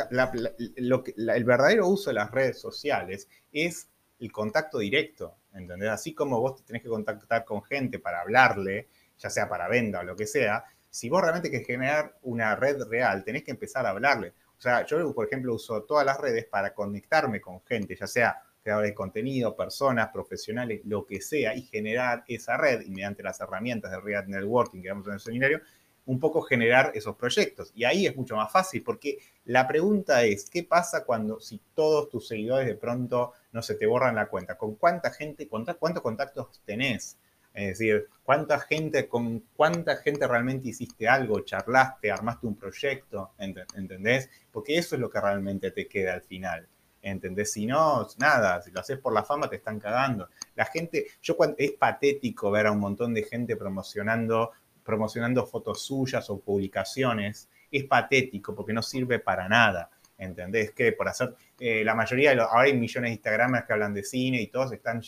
el 0.76 1.44
verdadero 1.44 1.88
uso 1.88 2.10
de 2.10 2.14
las 2.14 2.30
redes 2.30 2.60
sociales 2.60 3.26
es 3.50 3.88
el 4.18 4.30
contacto 4.30 4.80
directo, 4.80 5.38
¿entendés? 5.54 5.88
Así 5.88 6.12
como 6.12 6.38
vos 6.38 6.62
tenés 6.66 6.82
que 6.82 6.90
contactar 6.90 7.46
con 7.46 7.62
gente 7.62 7.98
para 7.98 8.20
hablarle, 8.20 8.88
ya 9.16 9.30
sea 9.30 9.48
para 9.48 9.68
venta 9.68 10.00
o 10.00 10.02
lo 10.02 10.14
que 10.16 10.26
sea, 10.26 10.64
si 10.90 11.08
vos 11.08 11.22
realmente 11.22 11.50
querés 11.50 11.66
generar 11.66 12.18
una 12.24 12.54
red 12.56 12.82
real, 12.90 13.24
tenés 13.24 13.42
que 13.42 13.52
empezar 13.52 13.86
a 13.86 13.90
hablarle. 13.90 14.34
O 14.58 14.60
sea, 14.60 14.84
yo, 14.84 15.14
por 15.14 15.26
ejemplo, 15.26 15.54
uso 15.54 15.84
todas 15.84 16.04
las 16.04 16.20
redes 16.20 16.44
para 16.44 16.74
conectarme 16.74 17.40
con 17.40 17.64
gente, 17.64 17.96
ya 17.96 18.06
sea 18.06 18.42
creadores 18.62 18.90
de 18.90 18.94
contenido, 18.94 19.56
personas, 19.56 20.10
profesionales, 20.12 20.82
lo 20.84 21.06
que 21.06 21.22
sea, 21.22 21.54
y 21.54 21.62
generar 21.62 22.22
esa 22.28 22.58
red, 22.58 22.82
y 22.82 22.90
mediante 22.90 23.22
las 23.22 23.40
herramientas 23.40 23.90
de 23.92 24.00
Real 24.00 24.28
Networking 24.28 24.82
que 24.82 24.88
vemos 24.88 25.06
en 25.06 25.14
el 25.14 25.20
seminario, 25.20 25.62
un 26.08 26.18
poco 26.18 26.40
generar 26.40 26.90
esos 26.94 27.16
proyectos. 27.16 27.70
Y 27.74 27.84
ahí 27.84 28.06
es 28.06 28.16
mucho 28.16 28.34
más 28.34 28.50
fácil, 28.50 28.82
porque 28.82 29.18
la 29.44 29.68
pregunta 29.68 30.24
es, 30.24 30.48
¿qué 30.48 30.64
pasa 30.64 31.04
cuando 31.04 31.38
si 31.38 31.60
todos 31.74 32.08
tus 32.08 32.26
seguidores 32.26 32.66
de 32.66 32.76
pronto 32.76 33.34
no 33.52 33.60
se 33.60 33.74
te 33.74 33.84
borran 33.84 34.14
la 34.14 34.26
cuenta? 34.26 34.56
¿Con 34.56 34.76
cuánta 34.76 35.10
gente, 35.12 35.48
cuántos 35.48 35.76
contactos 36.02 36.62
tenés? 36.64 37.18
Es 37.52 37.78
decir, 37.78 38.08
¿cuánta 38.22 38.58
gente, 38.58 39.06
con 39.06 39.40
cuánta 39.54 39.96
gente 39.96 40.26
realmente 40.26 40.68
hiciste 40.68 41.06
algo, 41.06 41.40
charlaste, 41.40 42.10
armaste 42.10 42.46
un 42.46 42.56
proyecto? 42.56 43.32
¿Entendés? 43.36 44.30
Porque 44.50 44.78
eso 44.78 44.94
es 44.94 45.02
lo 45.02 45.10
que 45.10 45.20
realmente 45.20 45.72
te 45.72 45.86
queda 45.86 46.14
al 46.14 46.22
final. 46.22 46.66
¿Entendés? 47.02 47.52
Si 47.52 47.66
no, 47.66 48.06
nada, 48.18 48.62
si 48.62 48.70
lo 48.70 48.80
haces 48.80 48.98
por 48.98 49.12
la 49.12 49.24
fama 49.24 49.50
te 49.50 49.56
están 49.56 49.78
cagando. 49.78 50.30
La 50.56 50.64
gente, 50.64 51.06
yo 51.20 51.36
cuando, 51.36 51.56
es 51.58 51.72
patético 51.72 52.50
ver 52.50 52.66
a 52.66 52.72
un 52.72 52.80
montón 52.80 53.12
de 53.12 53.24
gente 53.24 53.56
promocionando 53.56 54.52
promocionando 54.88 55.46
fotos 55.46 55.82
suyas 55.82 56.30
o 56.30 56.40
publicaciones, 56.40 57.50
es 57.70 57.84
patético 57.84 58.54
porque 58.54 58.72
no 58.72 58.82
sirve 58.82 59.18
para 59.18 59.46
nada. 59.46 59.90
¿Entendés? 60.16 60.72
Que 60.72 60.92
por 60.92 61.06
hacer, 61.06 61.34
eh, 61.60 61.84
la 61.84 61.94
mayoría 61.94 62.30
de 62.30 62.36
los, 62.36 62.46
ahora 62.46 62.62
hay 62.62 62.72
millones 62.72 63.10
de 63.10 63.12
Instagramers 63.12 63.66
que 63.66 63.72
hablan 63.74 63.92
de 63.92 64.02
cine 64.02 64.40
y 64.40 64.46
todos 64.46 64.72
están 64.72 65.00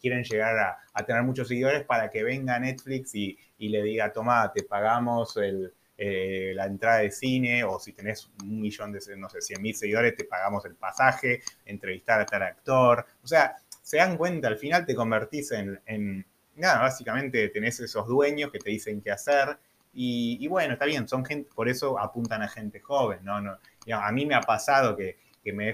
quieren 0.00 0.24
llegar 0.24 0.78
a, 0.92 1.04
tener 1.04 1.22
muchos 1.22 1.48
seguidores 1.48 1.84
para 1.84 2.10
que 2.10 2.24
venga 2.24 2.58
Netflix 2.58 3.14
y, 3.14 3.38
le 3.58 3.82
diga, 3.82 4.10
toma, 4.10 4.50
te 4.52 4.64
pagamos 4.64 5.38
eh, 5.38 6.52
la 6.54 6.64
entrada 6.64 7.00
de 7.00 7.10
cine 7.12 7.62
o 7.62 7.78
si 7.78 7.92
tenés 7.92 8.28
un 8.42 8.60
millón 8.60 8.90
de, 8.90 9.00
no 9.18 9.28
sé, 9.28 9.42
100 9.42 9.62
mil 9.62 9.74
seguidores, 9.74 10.16
te 10.16 10.24
pagamos 10.24 10.64
el 10.64 10.74
pasaje, 10.74 11.42
entrevistar 11.66 12.22
a 12.22 12.26
tal 12.26 12.42
actor. 12.42 13.04
O 13.22 13.26
sea, 13.26 13.54
se 13.82 13.98
dan 13.98 14.16
cuenta, 14.16 14.48
al 14.48 14.56
final 14.56 14.84
te 14.86 14.94
convertís 14.94 15.52
en 15.52 16.24
nada, 16.56 16.80
básicamente 16.80 17.48
tenés 17.48 17.80
esos 17.80 18.06
dueños 18.06 18.50
que 18.50 18.58
te 18.58 18.70
dicen 18.70 19.00
qué 19.00 19.10
hacer. 19.10 19.58
Y, 19.98 20.46
bueno, 20.48 20.74
está 20.74 20.84
bien, 20.84 21.08
son 21.08 21.24
gente, 21.24 21.48
por 21.54 21.70
eso 21.70 21.98
apuntan 21.98 22.42
a 22.42 22.48
gente 22.48 22.80
joven, 22.80 23.20
¿no? 23.22 23.40
no 23.40 23.56
a 23.92 24.12
mí 24.12 24.26
me 24.26 24.34
ha 24.34 24.42
pasado 24.42 24.94
que, 24.94 25.16
que 25.42 25.52
me, 25.52 25.72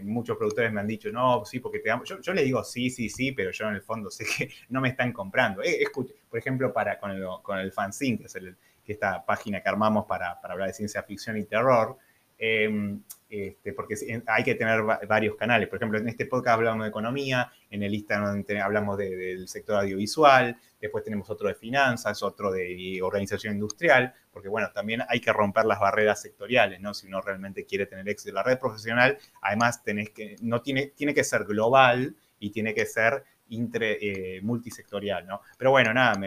muchos 0.00 0.38
productores 0.38 0.72
me 0.72 0.80
han 0.80 0.86
dicho, 0.86 1.10
no, 1.10 1.44
sí, 1.44 1.60
porque 1.60 1.80
te 1.80 1.90
amo. 1.90 2.04
Yo, 2.04 2.20
yo 2.20 2.32
le 2.32 2.44
digo 2.44 2.64
sí, 2.64 2.88
sí, 2.88 3.10
sí, 3.10 3.32
pero 3.32 3.50
yo 3.50 3.68
en 3.68 3.74
el 3.74 3.82
fondo 3.82 4.10
sé 4.10 4.24
que 4.24 4.48
no 4.70 4.80
me 4.80 4.88
están 4.90 5.12
comprando. 5.12 5.62
Eh, 5.62 5.84
por 5.92 6.38
ejemplo, 6.38 6.72
para, 6.72 6.98
con, 6.98 7.10
el, 7.10 7.26
con 7.42 7.58
el 7.58 7.72
fanzine, 7.72 8.18
que 8.18 8.24
es 8.24 8.34
el, 8.36 8.56
esta 8.86 9.24
página 9.24 9.60
que 9.60 9.68
armamos 9.68 10.06
para, 10.06 10.40
para 10.40 10.54
hablar 10.54 10.68
de 10.68 10.74
ciencia 10.74 11.02
ficción 11.02 11.36
y 11.36 11.44
terror, 11.44 11.98
Em, 12.40 13.02
este, 13.28 13.72
porque 13.72 13.96
hay 14.26 14.44
que 14.44 14.54
tener 14.54 14.82
varios 14.82 15.36
canales. 15.36 15.68
Por 15.68 15.76
ejemplo, 15.76 15.98
en 15.98 16.08
este 16.08 16.24
podcast 16.24 16.54
hablamos 16.54 16.84
de 16.84 16.88
economía, 16.88 17.50
en 17.68 17.82
el 17.82 17.92
Instagram 17.92 18.44
hablamos 18.62 18.96
del 18.96 19.48
sector 19.48 19.80
audiovisual, 19.80 20.56
después 20.80 21.04
tenemos 21.04 21.28
otro 21.28 21.48
de 21.48 21.54
finanzas, 21.54 22.22
otro 22.22 22.50
de 22.52 23.00
organización 23.02 23.54
industrial, 23.54 24.14
porque 24.32 24.48
bueno, 24.48 24.70
también 24.72 25.02
hay 25.08 25.20
que 25.20 25.32
romper 25.32 25.66
las 25.66 25.80
barreras 25.80 26.22
sectoriales, 26.22 26.80
¿no? 26.80 26.94
Si 26.94 27.08
uno 27.08 27.20
realmente 27.20 27.66
quiere 27.66 27.86
tener 27.86 28.08
éxito 28.08 28.30
en 28.30 28.36
la 28.36 28.44
red 28.44 28.58
profesional, 28.58 29.18
además 29.42 29.82
tenés 29.82 30.10
que, 30.10 30.36
no 30.40 30.62
tiene, 30.62 30.86
tiene 30.86 31.12
que 31.12 31.24
ser 31.24 31.44
global 31.44 32.16
y 32.38 32.50
tiene 32.50 32.72
que 32.72 32.86
ser 32.86 33.24
eh, 33.50 34.40
multisectorial, 34.42 35.26
¿no? 35.26 35.40
Pero 35.56 35.70
bueno, 35.70 35.92
nada, 35.94 36.18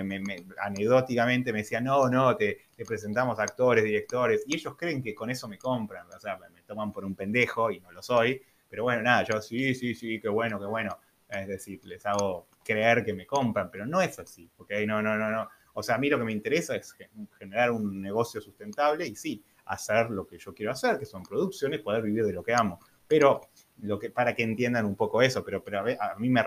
anecdóticamente 0.61 1.51
me 1.53 1.59
decían, 1.59 1.83
no, 1.83 2.09
no, 2.09 2.35
te, 2.35 2.65
presentamos 2.87 3.39
actores, 3.39 3.83
directores, 3.83 4.43
y 4.47 4.55
ellos 4.55 4.75
creen 4.75 5.01
que 5.03 5.13
con 5.13 5.29
eso 5.29 5.47
me 5.47 5.57
compran, 5.57 6.07
o 6.11 6.19
sea, 6.19 6.37
me, 6.37 6.61
toman 6.63 6.91
por 6.91 7.05
un 7.05 7.15
pendejo 7.15 7.69
y 7.69 7.79
no 7.79 7.91
lo 7.91 8.01
soy, 8.01 8.41
pero 8.69 8.83
bueno, 8.83 9.01
nada, 9.01 9.23
yo 9.23 9.41
sí, 9.41 9.75
sí, 9.75 9.93
sí, 9.93 10.19
qué 10.19 10.29
bueno, 10.29 10.59
qué 10.59 10.65
bueno, 10.65 10.97
es 11.29 11.47
decir, 11.47 11.79
les 11.85 12.05
hago 12.05 12.47
creer 12.63 13.03
que 13.03 13.13
me 13.13 13.25
compran, 13.25 13.69
pero 13.69 13.85
no 13.85 14.01
es 14.01 14.17
así, 14.19 14.49
¿ok? 14.57 14.71
No, 14.87 15.01
no, 15.01 15.17
no, 15.17 15.29
no. 15.29 15.49
O 15.73 15.83
sea, 15.83 15.95
a 15.95 15.97
mí 15.97 16.09
lo 16.09 16.17
que 16.17 16.25
me 16.25 16.33
interesa 16.33 16.75
es 16.75 16.95
generar 17.37 17.71
un 17.71 18.01
negocio 18.01 18.41
sustentable 18.41 19.07
y 19.07 19.15
sí, 19.15 19.43
hacer 19.65 20.09
lo 20.09 20.27
que 20.27 20.37
yo 20.37 20.53
quiero 20.53 20.71
hacer, 20.71 20.99
que 20.99 21.05
son 21.05 21.23
producciones, 21.23 21.79
poder 21.79 22.03
vivir 22.03 22.25
de 22.25 22.33
lo 22.33 22.43
que 22.43 22.53
amo. 22.53 22.79
Pero 23.07 23.41
lo 23.81 23.99
que, 23.99 24.09
para 24.09 24.33
que 24.35 24.43
entiendan 24.43 24.85
un 24.85 24.95
poco 24.95 25.21
eso, 25.21 25.43
pero, 25.43 25.63
pero 25.63 25.79
a, 25.79 26.15
mí 26.17 26.29
me, 26.29 26.43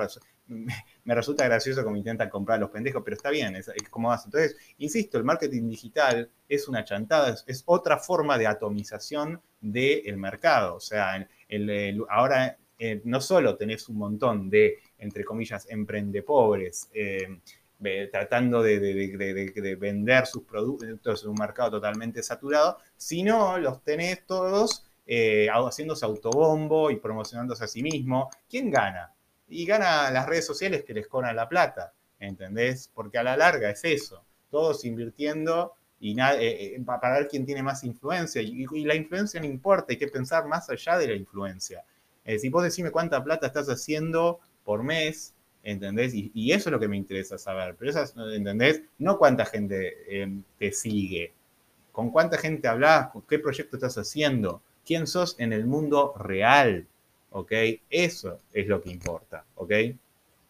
me, 0.47 1.15
resulta 1.15 1.45
gracioso 1.45 1.85
como 1.85 1.97
intentan 1.97 2.29
comprar 2.29 2.61
los 2.61 2.71
pendejos, 2.71 3.03
pero 3.05 3.17
está 3.17 3.31
bien, 3.31 3.57
es, 3.57 3.71
como 3.91 4.09
vas. 4.09 4.25
Entonces, 4.25 4.57
insisto, 4.79 5.19
el 5.19 5.25
marketing 5.25 5.69
digital 5.69 6.31
es 6.49 6.69
una 6.69 6.85
chantada, 6.85 7.37
es, 7.47 7.63
otra 7.67 7.99
forma 7.99 8.39
de 8.39 8.47
atomización 8.47 9.41
del 9.61 10.17
mercado. 10.17 10.77
O 10.77 10.81
sea, 10.81 11.27
el, 11.49 12.05
ahora 12.09 12.59
eh, 12.79 13.01
no 13.05 13.21
solo 13.21 13.57
tenés 13.57 13.89
un 13.89 13.97
montón 13.97 14.51
de, 14.51 14.79
entre 14.99 15.25
comillas, 15.25 15.67
emprendepobres, 15.71 16.89
eh, 16.93 17.41
tratando 18.11 18.63
de, 18.63 18.81
de, 18.81 19.77
vender 19.77 20.27
sus 20.27 20.45
productos 20.45 21.23
en 21.23 21.31
un 21.31 21.37
mercado 21.37 21.73
totalmente 21.73 22.23
saturado, 22.23 22.79
sino 22.97 23.59
los 23.59 23.83
tenés 23.83 24.25
todos 24.27 24.87
eh, 25.07 25.49
haciéndose 25.51 26.07
autobombo 26.07 26.91
y 26.91 26.97
promocionándose 26.97 27.65
a 27.65 27.69
sí 27.69 27.83
mismo. 27.83 28.31
¿Quién 28.49 28.71
gana? 28.71 29.13
Y 29.55 29.67
gana 29.67 30.11
las 30.11 30.27
redes 30.27 30.47
sociales 30.47 30.85
que 30.85 30.95
les 30.95 31.07
cobran 31.07 31.37
la 31.37 31.49
plata, 31.49 31.93
¿entendés? 32.19 32.91
Porque 32.93 33.19
a 33.19 33.23
la 33.23 33.37
larga 33.37 33.71
es 33.71 33.85
eso, 33.85 34.25
todos 34.51 34.85
invirtiendo 34.85 35.75
y 36.01 36.19
eh, 36.21 36.75
eh, 36.77 36.83
para 36.85 37.19
ver 37.19 37.29
quién 37.29 37.47
tiene 37.47 37.63
más 37.63 37.85
influencia. 37.85 38.43
Y, 38.43 38.67
la 38.85 38.95
influencia 38.95 39.41
no 39.41 39.47
importa, 39.47 39.87
hay 39.91 39.97
que 39.97 40.09
pensar 40.09 40.47
más 40.47 40.69
allá 40.71 40.99
de 40.99 41.09
la 41.09 41.15
influencia. 41.15 41.85
si 42.39 42.49
vos 42.49 42.65
decime 42.65 42.91
cuánta 42.91 43.23
plata 43.23 43.47
estás 43.47 43.69
haciendo 43.69 44.41
por 44.65 44.83
mes, 44.83 45.35
¿entendés? 45.63 46.13
Y, 46.15 46.53
eso 46.53 46.69
es 46.69 46.73
lo 46.73 46.81
que 46.81 46.89
me 46.89 46.97
interesa 46.97 47.39
saber. 47.39 47.77
Pero 47.79 47.91
esas, 47.91 48.15
¿entendés? 48.17 48.83
No 48.99 49.19
cuánta 49.19 49.45
gente 49.45 50.37
te 50.59 50.73
sigue, 50.73 51.33
con 51.93 52.11
cuánta 52.11 52.39
gente 52.39 52.67
hablas, 52.67 53.11
qué 53.29 53.39
proyecto 53.39 53.77
estás 53.77 53.97
haciendo 53.99 54.63
quién 54.85 55.07
sos 55.07 55.37
en 55.39 55.53
el 55.53 55.67
mundo 55.67 56.15
real, 56.17 56.87
¿ok? 57.35 57.53
Eso 57.91 58.39
es 58.53 58.67
lo 58.69 58.81
que 58.81 58.91
importa, 58.91 59.45
¿ok? 59.57 59.73